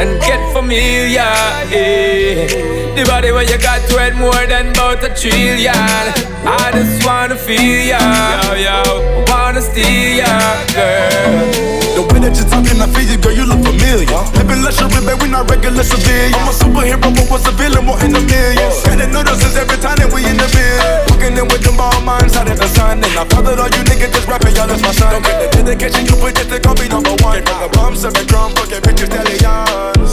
and 0.00 0.20
get 0.22 0.42
familiar. 0.52 1.30
Yeah. 1.70 2.48
The 2.96 3.04
body 3.06 3.30
where 3.30 3.44
you 3.44 3.56
got 3.56 3.88
to 3.90 4.14
more 4.16 4.44
than 4.48 4.70
about 4.70 5.04
a 5.04 5.14
trillion. 5.14 5.76
I 5.76 6.70
just 6.72 7.06
wanna 7.06 7.36
feel 7.36 7.86
ya, 7.86 8.00
yo, 8.42 8.54
yo. 8.66 9.24
Wanna 9.28 9.62
steal 9.62 10.16
ya, 10.16 10.66
girl. 10.74 11.81
The 11.92 12.00
way 12.08 12.24
that 12.24 12.32
you're 12.32 12.48
talking, 12.48 12.80
I 12.80 12.88
feel 12.88 13.04
you, 13.04 13.20
girl, 13.20 13.36
you 13.36 13.44
look 13.44 13.60
familiar. 13.60 14.08
Living 14.40 14.64
luxury, 14.64 15.00
babe, 15.04 15.20
we 15.20 15.28
not 15.28 15.44
regular 15.44 15.84
civilians. 15.84 16.32
I'm 16.40 16.48
a 16.48 16.54
superhero, 16.56 17.12
but 17.12 17.28
was 17.28 17.44
a 17.44 17.52
villain, 17.52 17.84
more 17.84 18.00
in 18.00 18.16
the 18.16 18.24
millions. 18.24 18.80
Getting 18.88 19.12
notices 19.12 19.60
every 19.60 19.76
time 19.76 20.00
that 20.00 20.08
we 20.08 20.24
in 20.24 20.40
the 20.40 20.48
bill. 20.48 20.80
Walking 21.12 21.36
in 21.36 21.44
with 21.52 21.60
them 21.60 21.76
ball 21.76 22.00
minds 22.00 22.32
out 22.32 22.48
of 22.48 22.56
the 22.56 22.68
sun. 22.72 23.04
And 23.04 23.12
I 23.12 23.28
fathered 23.28 23.60
all 23.60 23.68
you 23.68 23.84
niggas 23.84 24.08
just 24.08 24.24
rapping, 24.24 24.56
y'all, 24.56 24.72
that's 24.72 24.80
my 24.80 24.96
son. 24.96 25.20
Don't 25.20 25.24
get 25.28 25.52
the 25.52 25.60
dedication 25.60 26.08
you 26.08 26.16
put, 26.16 26.32
just 26.32 26.48
to 26.48 26.56
go 26.64 26.72
be 26.72 26.88
number 26.88 27.12
one. 27.20 27.44
Get 27.44 27.60
the 27.60 27.68
bomb, 27.76 27.92
serving 27.92 28.24
drum, 28.24 28.56
fucking 28.56 28.80
pictures, 28.80 29.12
stallions. 29.12 30.12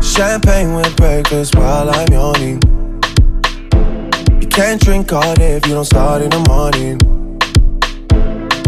Champagne 0.00 0.72
with 0.72 0.96
breakfast 0.96 1.52
while 1.54 1.92
I'm 1.92 2.08
yawning. 2.08 2.64
You 4.40 4.48
can't 4.48 4.80
drink 4.80 5.12
all 5.12 5.36
day 5.36 5.60
if 5.60 5.68
you 5.68 5.76
don't 5.76 5.84
start 5.84 6.24
in 6.24 6.30
the 6.32 6.40
morning. 6.48 7.21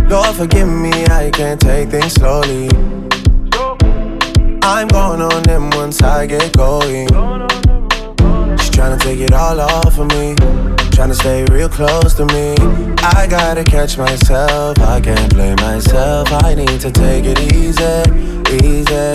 Lord, 0.08 0.36
forgive 0.36 0.68
me, 0.68 0.92
I 1.06 1.30
can't 1.32 1.60
take 1.60 1.88
things 1.90 2.12
slowly. 2.12 2.68
I'm 4.62 4.88
going 4.88 5.20
on 5.22 5.42
them 5.42 5.70
once 5.70 6.02
I 6.02 6.26
get 6.26 6.56
going. 6.56 7.08
She's 8.58 8.70
trying 8.70 8.98
to 8.98 9.04
take 9.04 9.20
it 9.20 9.32
all 9.32 9.60
off 9.60 9.98
of 9.98 10.06
me. 10.08 10.34
Trying 10.92 11.08
to 11.08 11.14
stay 11.14 11.44
real 11.50 11.68
close 11.68 12.14
to 12.14 12.26
me. 12.26 12.54
I 12.98 13.26
gotta 13.28 13.64
catch 13.64 13.98
myself, 13.98 14.78
I 14.78 15.00
can't 15.00 15.32
blame 15.34 15.56
myself. 15.56 16.32
I 16.32 16.54
need 16.54 16.80
to 16.80 16.90
take 16.90 17.24
it 17.24 17.38
easy, 17.52 17.82
easy, 18.62 19.12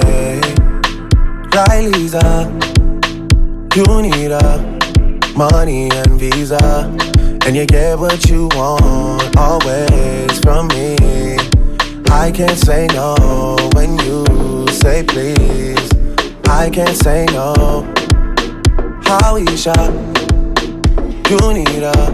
Riley's 1.55 2.14
up. 2.14 2.64
You 3.75 4.03
need 4.03 4.31
a 4.31 4.79
money 5.37 5.91
and 5.91 6.12
visa, 6.12 6.97
and 7.45 7.57
you 7.57 7.66
get 7.66 7.99
what 7.99 8.25
you 8.31 8.47
want 8.55 9.37
always 9.37 10.39
from 10.39 10.68
me. 10.68 10.95
I 12.09 12.31
can't 12.33 12.57
say 12.57 12.87
no 12.93 13.57
when 13.75 13.99
you 13.99 14.68
say 14.68 15.03
please. 15.03 15.91
I 16.47 16.70
can't 16.70 16.97
say 16.97 17.27
no. 17.33 17.93
How 19.03 19.35
we 19.35 19.57
shop? 19.57 19.93
You 21.29 21.53
need 21.53 21.83
a 21.83 22.12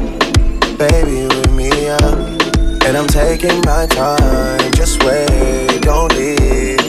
baby 0.78 1.26
with 1.26 1.52
me, 1.52 1.68
yeah. 1.68 2.86
And 2.86 2.96
I'm 2.96 3.06
taking 3.06 3.60
my 3.66 3.84
time. 3.84 4.72
Just 4.72 5.04
wait, 5.04 5.82
don't 5.82 6.10
leave. 6.16 6.80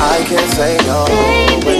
I 0.00 0.24
can't 0.26 0.50
say 0.54 0.78
no 0.84 1.79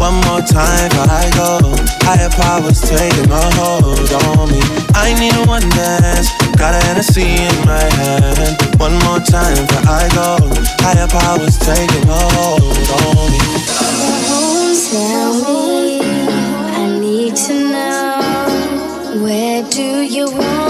One 0.00 0.14
more 0.24 0.40
time 0.40 0.88
before 0.88 1.12
I 1.12 1.28
go. 1.36 1.60
Higher 2.08 2.30
powers 2.30 2.80
taking 2.80 3.30
a 3.30 3.44
hold 3.60 4.10
on 4.24 4.48
me. 4.50 4.60
I 4.96 5.12
need 5.20 5.34
a 5.36 5.44
one 5.44 5.68
dance. 5.76 6.32
Got 6.56 6.72
a 6.72 6.80
Hennessy 6.86 7.20
in 7.20 7.56
my 7.68 7.84
hand. 8.00 8.56
One 8.80 8.96
more 9.04 9.20
time 9.20 9.60
before 9.66 9.92
I 9.92 10.08
go. 10.16 10.38
Higher 10.80 11.06
powers 11.06 11.58
taking 11.58 12.08
a 12.08 12.22
hold 12.32 12.88
on 12.96 13.30
me. 13.30 13.40
Tell 14.90 15.34
me, 15.34 16.00
I 16.00 16.98
need 16.98 17.36
to 17.36 17.54
know 17.70 19.22
where 19.22 19.62
do 19.70 20.00
you 20.00 20.30
go? 20.30 20.69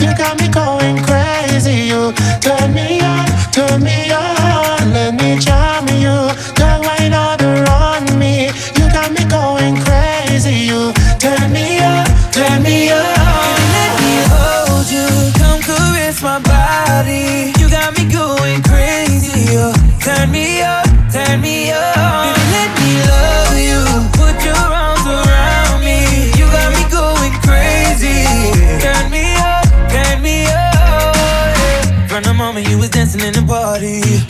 You 0.00 0.16
got 0.16 0.38
me 0.40 0.48
going 0.48 1.02
crazy. 1.02 1.88
You 1.90 2.12
turn 2.40 2.72
me 2.72 3.00
on, 3.00 3.26
turn 3.50 3.82
me 3.82 4.12
on. 4.12 4.92
Let 4.92 5.14
me 5.20 5.38
charm 5.40 5.88
you, 5.88 6.30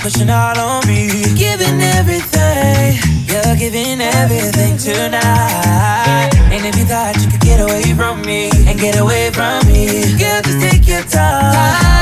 pushing 0.09 0.31
all 0.31 0.59
on 0.59 0.87
me. 0.87 1.07
Giving 1.37 1.83
everything, 1.83 2.97
you're 3.29 3.57
giving 3.57 4.01
everything 4.01 4.79
tonight. 4.79 6.31
And 6.49 6.65
if 6.65 6.77
you 6.77 6.85
thought 6.85 7.15
you 7.21 7.29
could 7.29 7.43
get 7.43 7.61
away 7.61 7.93
from 7.93 8.23
me 8.23 8.49
and 8.67 8.81
get 8.81 8.97
away 8.99 9.31
from 9.31 9.67
me, 9.69 10.17
girl, 10.17 10.41
just 10.41 10.61
take 10.65 10.89
your 10.89 11.03
time. 11.03 11.53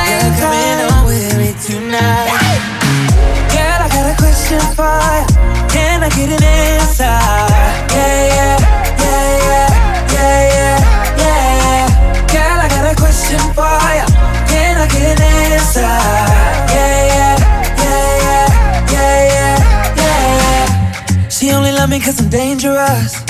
You're 0.06 0.34
coming 0.38 0.78
home 0.86 1.06
with 1.10 1.34
me 1.36 1.50
tonight. 1.66 2.30
Girl, 3.50 3.80
I 3.84 3.88
got 3.90 4.06
a 4.06 4.16
question 4.22 4.60
for 4.78 5.02
you. 5.18 5.26
Can 5.74 6.04
I 6.04 6.08
get 6.10 6.30
an 6.30 6.44
answer? 6.44 7.18
Yeah, 7.90 8.22
yeah, 8.38 8.56
yeah, 9.02 9.26
yeah, 9.50 9.68
yeah, 10.14 10.38
yeah, 10.54 10.78
yeah. 11.22 11.84
Girl, 12.30 12.58
I 12.64 12.68
got 12.70 12.86
a 12.86 12.94
question 12.94 13.40
for 13.58 13.78
you. 13.98 14.06
Can 14.46 14.78
I 14.78 14.86
get 14.94 15.02
an 15.10 15.22
answer? 15.22 16.25
Cause 22.00 22.20
I'm 22.20 22.28
dangerous. 22.28 23.22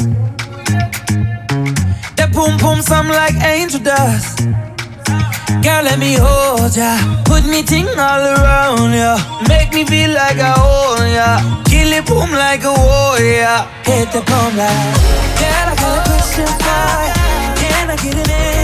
That 2.16 2.30
boom 2.32 2.56
boom 2.58 2.80
something 2.82 3.14
like 3.14 3.34
angel 3.42 3.80
dust. 3.80 4.46
Girl, 5.62 5.82
let 5.84 5.98
me 5.98 6.16
hold 6.18 6.74
ya. 6.76 6.96
Put 7.24 7.44
me 7.44 7.62
ting 7.62 7.88
all 7.98 8.24
around 8.34 8.94
ya. 8.94 9.18
Make 9.48 9.72
me 9.72 9.84
feel 9.84 10.10
like 10.10 10.38
I 10.38 10.54
own 10.56 11.12
ya. 11.12 11.62
Kill 11.64 11.92
it 11.92 12.06
boom 12.06 12.30
like 12.30 12.64
a 12.64 12.72
warrior. 12.72 13.66
Hit 13.84 14.10
the 14.12 14.22
boom 14.24 14.52
like. 14.56 14.94
Girl, 15.40 15.66
I 15.70 15.76
got 15.82 15.98
a 15.98 16.10
question 16.10 16.48
for. 16.64 16.96
Can 17.60 17.90
I 17.90 17.96
get 17.96 18.14
an 18.14 18.30
answer? 18.30 18.55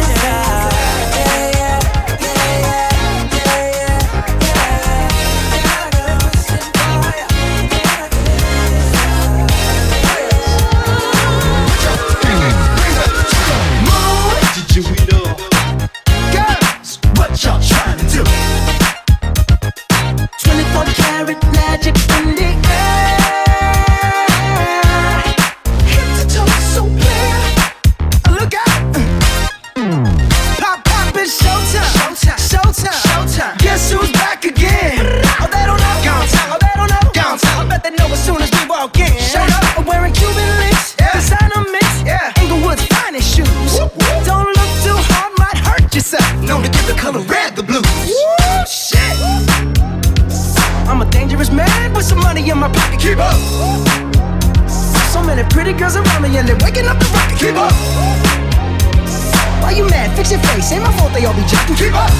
Face. 60.42 60.72
Ain't 60.72 60.82
my 60.82 60.92
fault 60.98 61.12
they 61.12 61.24
all 61.24 61.34
be 61.34 61.44
jacking. 61.44 61.76
Keep 61.76 61.94
up. 61.94 62.10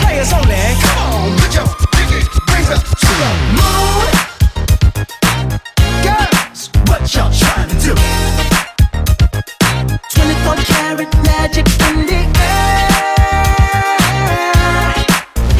Players 0.00 0.32
only. 0.32 0.56
Come 0.82 0.98
on, 0.98 1.38
put 1.38 1.54
your 1.54 1.66
pinky 1.92 2.20
rings 2.50 2.70
up 2.70 2.82
to 2.84 3.10
the 3.20 3.30
moon. 3.58 4.06
Girls, 6.04 6.70
what 6.88 7.02
y'all 7.14 7.32
trying 7.32 7.68
to 7.68 7.76
do? 7.86 7.94
24 10.10 10.56
karat 10.70 11.12
magic 11.24 11.66
in 11.88 11.96
the 12.06 12.20
air. 12.38 12.88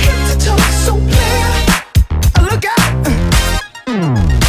Head 0.05 0.19
to 0.29 0.35
toe, 0.45 0.65
so 0.85 0.93
clear. 1.11 1.49
Look 2.49 2.65
out. 2.65 2.93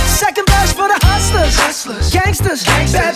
Second 0.08 0.46
verse 0.50 0.74
for 0.74 0.88
the 0.88 1.00
hustlers, 1.04 1.56
hustlers, 1.58 2.12
gangsters, 2.12 2.64
bad 2.66 3.16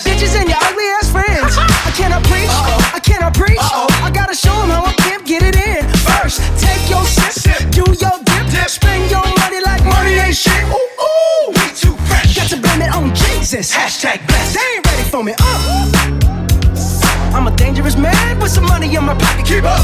it. 13.53 13.65
Hashtag 13.65 14.25
blessed. 14.27 14.53
They 14.53 14.75
ain't 14.75 14.85
ready 14.85 15.03
for 15.09 15.23
me. 15.23 15.33
Uh. 15.39 15.89
I'm 17.33 17.47
a 17.47 17.55
dangerous 17.55 17.95
man 17.95 18.39
with 18.39 18.51
some 18.51 18.65
money 18.65 18.93
in 18.93 19.03
my 19.03 19.15
pocket. 19.15 19.45
Keep 19.45 19.63
up. 19.63 19.81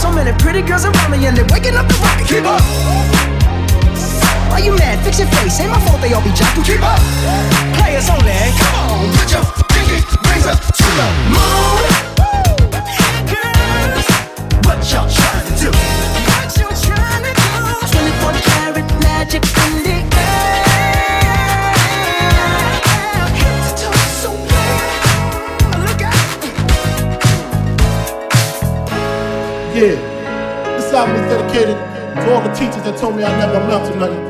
So 0.00 0.10
many 0.10 0.32
pretty 0.38 0.62
girls 0.62 0.84
around 0.84 1.10
me 1.10 1.26
and 1.26 1.36
they're 1.36 1.46
waking 1.52 1.76
up 1.76 1.86
the 1.88 1.94
rocket. 2.00 2.26
Keep 2.28 2.44
up. 2.44 2.62
Why 4.48 4.58
you 4.64 4.76
mad? 4.76 5.04
Fix 5.04 5.18
your 5.18 5.28
face. 5.28 5.60
Ain't 5.60 5.70
my 5.70 5.80
fault 5.80 6.00
they 6.00 6.12
all 6.12 6.22
be 6.22 6.30
jocking. 6.30 6.64
Keep 6.64 6.82
up. 6.82 7.00
Players 7.76 8.08
only. 8.08 8.32
Come 8.56 8.74
on, 8.88 9.12
put 9.16 9.28
your 9.32 9.44
pinky 9.68 10.00
rings 10.28 10.46
up 10.46 10.60
to 10.60 10.86
the 10.96 11.08
moon. 11.34 12.12
What 14.64 14.80
y'all 14.88 15.08
trying 15.10 15.44
to 15.44 15.54
do? 15.60 15.70
What 16.30 16.52
you 16.56 16.68
trying 16.88 17.24
to 17.26 17.32
do? 17.36 17.48
24 17.90 18.32
karat 18.48 18.88
magic 19.02 19.42
in 19.66 20.01
album 30.94 31.16
is 31.16 31.26
dedicated 31.32 31.76
to 32.20 32.24
all 32.32 32.42
the 32.44 32.52
teachers 32.52 32.82
that 32.84 32.96
told 33.00 33.16
me 33.16 33.24
I 33.24 33.32
never 33.40 33.56
amount 33.56 33.88
to 33.88 33.96
nothing. 33.96 34.20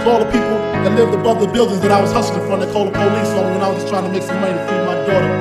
To 0.00 0.04
all 0.08 0.20
the 0.20 0.28
people 0.28 0.56
that 0.84 0.92
lived 0.96 1.14
above 1.16 1.40
the 1.40 1.48
buildings 1.48 1.80
that 1.80 1.92
I 1.92 2.00
was 2.00 2.12
hustling 2.12 2.44
from 2.44 2.60
that 2.60 2.72
called 2.72 2.88
the 2.88 2.96
police 2.96 3.32
on 3.36 3.52
when 3.56 3.60
I 3.64 3.68
was 3.68 3.80
just 3.84 3.88
trying 3.88 4.04
to 4.04 4.12
make 4.12 4.24
some 4.24 4.40
money 4.40 4.52
to 4.56 4.62
feed 4.68 4.84
my 4.84 4.96
daughter. 5.08 5.32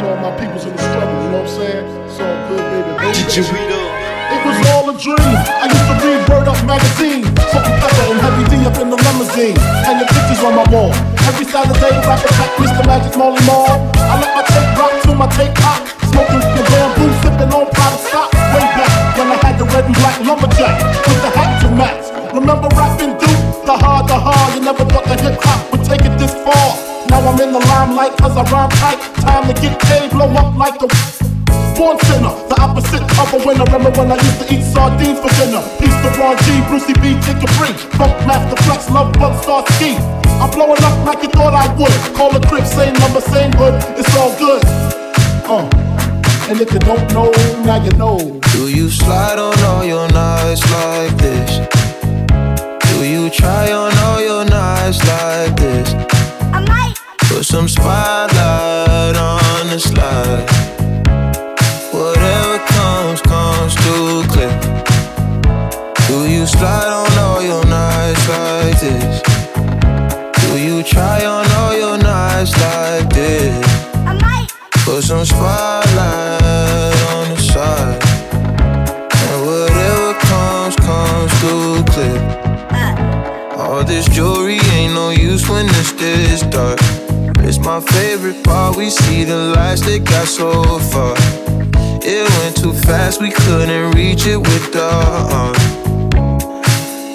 To 0.00 0.02
all 0.08 0.18
my 0.24 0.32
peoples 0.40 0.64
in 0.64 0.72
the 0.72 0.82
struggle, 0.82 1.16
you 1.20 1.28
know 1.32 1.44
what 1.44 1.52
I'm 1.52 1.58
saying? 1.60 1.84
It's 2.08 2.20
all 2.20 2.36
good, 2.48 2.64
baby. 2.72 2.92
baby. 2.96 3.12
It 4.32 4.40
was 4.44 4.58
all 4.72 4.84
a 4.88 4.94
dream. 4.96 5.36
I 5.60 5.66
used 5.68 5.88
to 5.88 5.96
read 6.00 6.20
Word 6.28 6.48
Up 6.48 6.60
magazine. 6.64 7.24
Salt-N-Pepa 7.52 8.02
and 8.12 8.20
heavy 8.24 8.44
D 8.48 8.54
up 8.68 8.76
in 8.80 8.88
the 8.88 8.96
limousine. 9.00 9.56
Hanging 9.84 10.08
pictures 10.08 10.40
on 10.44 10.56
my 10.56 10.64
wall. 10.72 10.92
Every 11.28 11.44
Saturday, 11.44 11.92
rap 12.08 12.20
attack, 12.24 12.50
Mr. 12.60 12.84
Magic 12.88 13.12
Marley 13.20 13.40
Marl. 13.44 13.68
I 13.96 14.14
let 14.20 14.32
my 14.32 14.44
tape 14.48 14.70
rock 14.80 14.92
to 15.04 15.12
my 15.16 15.28
tape 15.36 15.52
limelight 28.08 28.18
cause 28.20 28.36
I 28.36 28.42
rhyme 28.50 28.70
tight. 28.70 28.98
Time 29.22 29.46
to 29.46 29.60
get 29.60 29.80
paid, 29.80 30.10
blow 30.10 30.28
up 30.28 30.56
like 30.56 30.78
the 30.78 30.88
Born 31.76 31.96
sinner, 32.10 32.34
the 32.50 32.58
opposite 32.58 33.06
of 33.22 33.30
a 33.34 33.46
winner. 33.46 33.64
Remember 33.70 33.90
when 33.94 34.10
I 34.10 34.16
used 34.16 34.42
to 34.42 34.46
eat 34.52 34.64
sardines 34.64 35.20
for 35.20 35.30
dinner? 35.38 35.62
Peace 35.78 35.94
to 36.02 36.10
Ron 36.18 36.34
G, 36.42 36.58
Brucey 36.66 36.94
B, 36.98 37.14
Kid 37.22 37.38
Capri, 37.38 37.70
Funk 37.94 38.14
Master 38.26 38.58
Flex, 38.64 38.86
Lovebug, 38.90 39.40
Star 39.42 39.62
Ski. 39.74 39.94
I'm 40.42 40.50
blowing 40.50 40.82
up 40.82 41.06
like 41.06 41.22
you 41.22 41.30
thought 41.30 41.54
I 41.54 41.70
would. 41.78 41.94
Call 42.16 42.32
the 42.32 42.44
crib, 42.48 42.66
same 42.66 42.94
number, 42.94 43.20
same 43.20 43.52
hood. 43.54 43.78
It's 43.94 44.10
all 44.18 44.34
good. 44.38 44.62
Uh, 45.46 45.70
and 46.50 46.60
if 46.60 46.72
you 46.72 46.80
don't 46.80 47.06
know, 47.14 47.30
now 47.62 47.78
you 47.78 47.92
know. 47.92 48.18
Do 48.54 48.66
you 48.68 48.90
slide 48.90 49.38
on 49.38 49.56
all 49.62 49.84
your 49.84 50.08
nights 50.10 50.66
like 50.72 51.14
this? 51.18 51.62
Do 52.90 53.06
you 53.06 53.30
try 53.30 53.70
on 53.70 53.96
all 53.98 54.20
your 54.20 54.44
nights 54.44 54.98
like. 55.06 55.27
Put 57.38 57.46
some 57.46 57.68
spotlight 57.68 59.16
on 59.16 59.68
the 59.68 59.78
slide. 59.78 60.44
Whatever 61.92 62.58
comes, 62.66 63.22
comes 63.22 63.76
too 63.76 64.24
clear. 64.26 64.50
Do 66.08 66.28
you 66.28 66.46
slide 66.46 66.90
on 66.90 67.16
all 67.16 67.40
your 67.40 67.64
nights 67.64 68.28
like 68.28 68.80
this? 68.80 69.22
Do 70.42 70.58
you 70.58 70.82
try 70.82 71.24
on 71.26 71.46
all 71.52 71.78
your 71.78 71.96
nights 71.96 72.50
like 72.60 73.08
this? 73.10 73.54
I 73.94 74.18
might. 74.20 74.48
Put 74.84 75.04
some 75.04 75.24
spotlight 75.24 76.96
on 77.14 77.28
the 77.28 77.40
side. 77.40 78.02
And 79.30 79.46
whatever 79.46 80.14
comes, 80.26 80.74
comes 80.74 81.30
too 81.40 81.84
clear. 81.92 82.18
Uh. 82.72 83.56
All 83.56 83.84
this 83.84 84.08
jewelry 84.08 84.58
ain't 84.72 84.94
no 84.94 85.10
use 85.10 85.48
when 85.48 85.66
it's 85.66 85.92
this 85.92 86.42
dark. 86.42 86.80
It's 87.48 87.58
my 87.58 87.80
favorite 87.80 88.44
part. 88.44 88.76
We 88.76 88.90
see 88.90 89.24
the 89.24 89.56
lights 89.56 89.80
that 89.88 90.04
got 90.04 90.28
so 90.28 90.52
far. 90.92 91.16
It 92.04 92.28
went 92.36 92.54
too 92.60 92.74
fast, 92.84 93.22
we 93.22 93.30
couldn't 93.30 93.92
reach 93.96 94.26
it 94.26 94.36
with 94.36 94.70
the 94.70 94.84
uh. 94.84 95.32
arm. 95.32 95.56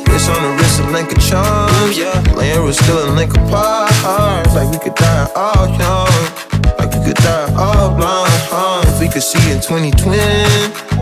Wrist 0.10 0.30
on 0.34 0.42
the 0.42 0.58
wrist, 0.58 0.82
a 0.82 0.90
link 0.90 1.12
of 1.14 1.22
charms, 1.22 2.00
yeah. 2.00 2.18
Laying 2.34 2.66
was 2.66 2.80
still 2.80 2.98
a 2.98 3.14
link 3.14 3.38
apart. 3.38 3.94
Like 4.58 4.74
we 4.74 4.80
could 4.82 4.96
die 4.96 5.30
all 5.36 5.70
young, 5.70 6.10
like 6.82 6.90
we 6.98 7.14
could 7.14 7.22
die 7.22 7.54
all 7.54 7.94
blind. 7.94 8.34
huh? 8.50 8.82
If 8.90 9.00
we 9.02 9.10
could 9.10 9.22
see 9.22 9.38
it 9.54 9.58
in 9.58 9.62
2020, 9.62 10.18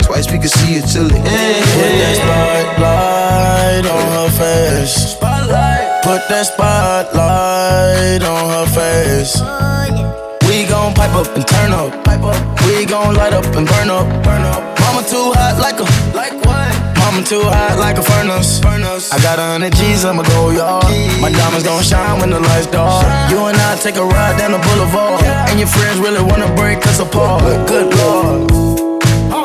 twice 0.04 0.28
we 0.28 0.40
could 0.44 0.52
see 0.52 0.76
it 0.76 0.92
till 0.92 1.08
the 1.08 1.16
end. 1.16 1.64
Put 1.80 1.92
that 2.04 2.16
spotlight 2.20 3.86
on 3.88 4.08
her 4.12 4.30
face. 4.36 5.91
Put 6.04 6.28
that 6.30 6.50
spotlight 6.50 8.24
on 8.26 8.44
her 8.50 8.66
face. 8.74 9.38
We 10.50 10.66
gon' 10.66 10.94
pipe 10.94 11.14
up 11.14 11.30
and 11.36 11.46
turn 11.48 11.72
up. 11.72 11.94
We 12.66 12.86
gon' 12.86 13.14
light 13.16 13.34
up 13.34 13.46
and 13.56 13.68
burn 13.68 13.90
up. 13.90 14.08
Burn 14.24 14.42
up. 14.42 14.62
Mama 14.82 15.06
too 15.08 15.32
hot 15.38 15.62
like 15.62 15.80
a 15.80 15.86
like 16.18 16.34
what? 16.44 16.74
I'm 17.06 17.24
too 17.24 17.42
hot 17.44 17.78
like 17.78 17.98
a 17.98 18.04
furnace. 18.04 18.62
I 19.12 19.22
got 19.22 19.38
a 19.38 19.44
hundred 19.44 19.76
G's, 19.76 20.04
I'ma 20.04 20.24
go 20.24 20.50
yard. 20.50 20.86
My 21.22 21.32
diamonds 21.32 21.66
gon' 21.68 21.84
shine 21.84 22.20
when 22.20 22.32
the 22.32 22.40
lights 22.40 22.68
dark. 22.68 23.06
You 23.30 23.46
and 23.46 23.58
I 23.58 23.76
take 23.76 23.96
a 23.98 24.04
ride 24.04 24.38
down 24.38 24.54
the 24.54 24.60
boulevard. 24.60 25.24
And 25.24 25.60
your 25.60 25.68
friends 25.68 26.00
really 26.00 26.24
wanna 26.24 26.54
break 26.56 26.86
us 26.88 27.00
apart. 27.00 27.44
Good 27.68 27.94
lord. 27.96 28.91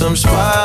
some 0.00 0.16
spotlight 0.16 0.59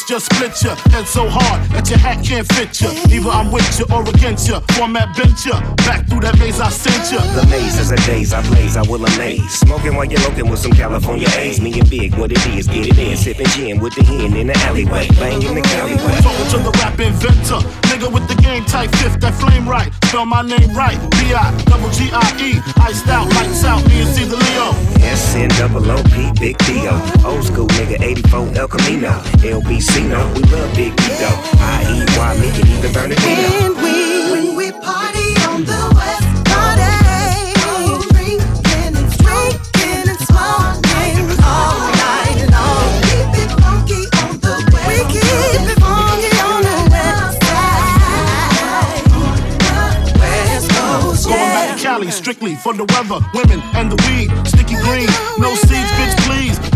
lyrics, 0.00 0.04
just 0.04 0.26
split 0.32 0.62
ya. 0.62 0.74
Head 0.90 1.06
so 1.06 1.28
hard 1.28 1.68
that 1.70 1.88
your 1.88 1.98
hat 1.98 2.24
can't 2.24 2.46
fit 2.52 2.80
ya. 2.80 2.90
Either 3.10 3.30
I'm 3.30 3.50
with 3.52 3.78
ya 3.78 3.86
or 3.94 4.08
against 4.08 4.48
ya. 4.48 4.60
Format 4.72 5.16
bent 5.16 5.44
ya. 5.44 5.60
Back 5.76 6.06
through 6.08 6.20
that 6.20 6.38
maze 6.38 6.60
I 6.60 6.68
sent 6.70 7.12
ya. 7.12 7.20
The 7.34 7.46
maze 7.46 7.78
is 7.78 7.90
a 7.90 7.96
daze 8.06 8.32
I 8.32 8.42
blaze, 8.48 8.76
I 8.76 8.82
will 8.82 9.04
amaze. 9.04 9.52
Smoking 9.60 9.96
while 9.96 10.06
you're 10.06 10.20
looking 10.20 10.48
with 10.48 10.60
some 10.60 10.72
California 10.72 11.28
A's. 11.36 11.60
Me 11.60 11.78
and 11.78 11.88
Big, 11.88 12.14
what 12.14 12.32
it 12.32 12.44
is, 12.48 12.66
get 12.66 12.86
it 12.86 12.98
in. 12.98 13.16
Sipping 13.16 13.46
gin 13.48 13.80
with 13.80 13.94
the 13.94 14.04
hen 14.04 14.36
in 14.36 14.48
the 14.48 14.56
alleyway. 14.68 15.08
Bang 15.18 15.42
in 15.42 15.54
the 15.54 15.64
alleyway. 15.80 16.20
Talking 16.20 16.48
to 16.52 16.58
the 16.58 16.72
rap 16.82 16.98
inventor. 17.00 17.60
Nigga 17.90 18.12
with 18.12 18.26
the 18.28 18.40
game 18.42 18.64
type 18.64 18.90
fifth, 18.96 19.20
that 19.20 19.34
flame 19.34 19.68
right. 19.68 19.92
Spell 20.04 20.26
my 20.26 20.42
name 20.42 20.72
right. 20.74 20.98
B-I, 21.10 21.64
double 21.66 21.90
G-I-E. 21.90 22.60
Iced 22.82 23.08
out, 23.08 23.28
lights 23.34 23.64
out, 23.64 23.86
me 23.88 24.00
and 24.02 24.10
C 24.14 24.24
the 24.24 24.36
Leo. 24.36 24.72
SN 25.14 25.48
double 25.58 25.90
OP, 25.90 26.38
Big 26.38 26.56
Dio. 26.66 26.94
Old 27.24 27.44
school 27.44 27.66
nigga, 27.78 28.00
84 28.00 28.56
El 28.56 28.68
Camino. 28.68 29.10
LBC, 29.42 29.89
no, 29.98 30.32
we 30.34 30.42
love 30.42 30.74
Big 30.76 30.94
Dio. 30.96 31.28
I-E-Y, 31.58 32.36
me 32.40 32.50
can 32.50 32.66
even 32.68 32.92
burn 32.92 33.12
it 33.12 33.18
When 33.20 33.74
we, 33.82 34.30
when 34.30 34.56
we 34.56 34.70
party 34.72 35.34
on 35.50 35.64
the 35.64 35.82
West 35.98 36.30
Coast, 36.46 38.08
drinking 38.10 38.40
and 38.78 38.96
drinking 39.18 40.06
and 40.10 40.20
smoking 40.28 41.26
all 41.42 41.90
night 41.90 42.38
long. 42.54 42.90
Keep 43.08 43.34
it 43.42 43.50
funky 43.58 44.02
on 44.22 44.32
the 44.38 44.54
West 44.72 44.86
We 44.88 44.96
keep 45.10 45.66
it 45.72 45.78
funky 45.80 46.32
on 46.38 46.60
the 46.62 46.78
West 46.94 47.36
side, 47.42 49.06
on 49.18 49.38
the 49.58 50.18
West 50.20 50.68
Coast, 50.70 51.26
Going 51.26 51.50
back 51.56 51.76
to 51.76 51.82
Cali, 51.82 52.10
strictly 52.10 52.54
for 52.56 52.74
the 52.74 52.84
weather, 52.84 53.20
women, 53.34 53.60
and 53.74 53.90
the 53.90 53.96
weed. 54.06 54.30
Sticky 54.46 54.76
green, 54.86 55.08
no 55.38 55.54
seeds, 55.54 55.90
bitch, 55.98 56.14
please. 56.14 56.19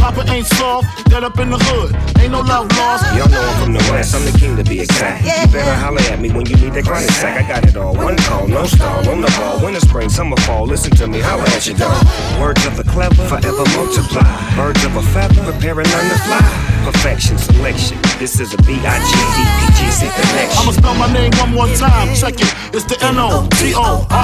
Papa 0.05 0.20
ain't 0.28 0.44
soft, 0.44 0.84
dead 1.09 1.24
up 1.24 1.38
in 1.38 1.48
the 1.48 1.57
hood. 1.57 1.96
Ain't 2.20 2.30
no 2.30 2.42
love 2.44 2.68
lost. 2.76 3.09
Y'all 3.16 3.24
know 3.32 3.40
I'm 3.40 3.57
from 3.64 3.72
the 3.72 3.80
west, 3.88 4.14
I'm 4.14 4.20
the 4.28 4.36
king 4.36 4.55
to 4.55 4.62
be 4.62 4.80
exact. 4.84 5.24
You 5.24 5.48
better 5.48 5.72
holler 5.80 6.05
at 6.12 6.20
me 6.20 6.28
when 6.28 6.44
you 6.44 6.57
need 6.61 6.74
that 6.76 6.84
chronic 6.84 7.09
sack. 7.09 7.40
I 7.40 7.48
got 7.48 7.64
it 7.64 7.74
all, 7.74 7.96
one 7.96 8.18
call, 8.28 8.46
no 8.46 8.66
stall, 8.66 9.00
on 9.09 9.22
the 9.22 9.32
ball. 9.40 9.64
Winter, 9.64 9.80
spring, 9.80 10.11
summer, 10.11 10.36
fall, 10.44 10.66
listen 10.66 10.92
to 11.00 11.07
me, 11.09 11.20
holler 11.24 11.48
at 11.57 11.64
your 11.66 11.80
dog. 11.80 11.96
Words 12.38 12.66
of 12.66 12.76
the 12.76 12.84
clever, 12.84 13.16
forever 13.24 13.64
multiply. 13.72 14.28
Birds 14.52 14.84
of 14.84 14.94
a 14.94 15.02
feather, 15.16 15.40
preparing 15.40 15.88
and 15.88 15.96
learn 15.96 16.05
to 16.12 16.20
fly. 16.28 16.44
Perfection, 16.84 17.38
selection, 17.38 17.96
this 18.20 18.40
is 18.40 18.52
a 18.52 18.59
B-I-G-D-P-G-C 18.68 20.05
connection. 20.05 20.61
I'ma 20.61 20.72
spell 20.76 20.94
my 21.00 21.09
name 21.16 21.32
one 21.40 21.57
more 21.57 21.72
time. 21.80 22.12
Check 22.12 22.36
it. 22.44 22.52
It's 22.76 22.84
the 22.84 23.00
N-O-T-O-R-I-O-U-S. 23.09 24.20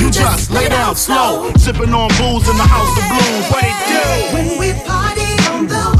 You 0.00 0.08
just 0.10 0.50
lay 0.50 0.70
down 0.70 0.96
slow. 0.96 1.52
Sipping 1.60 1.92
on 1.92 2.08
booze 2.16 2.48
in 2.48 2.56
the 2.56 2.64
house 2.64 2.88
of 2.96 3.04
blues. 3.12 3.52
What 3.52 3.64
it 3.68 3.76
do? 3.84 4.13
When 4.32 4.58
we 4.58 4.72
party 4.84 5.30
on 5.50 5.66
the 5.66 5.93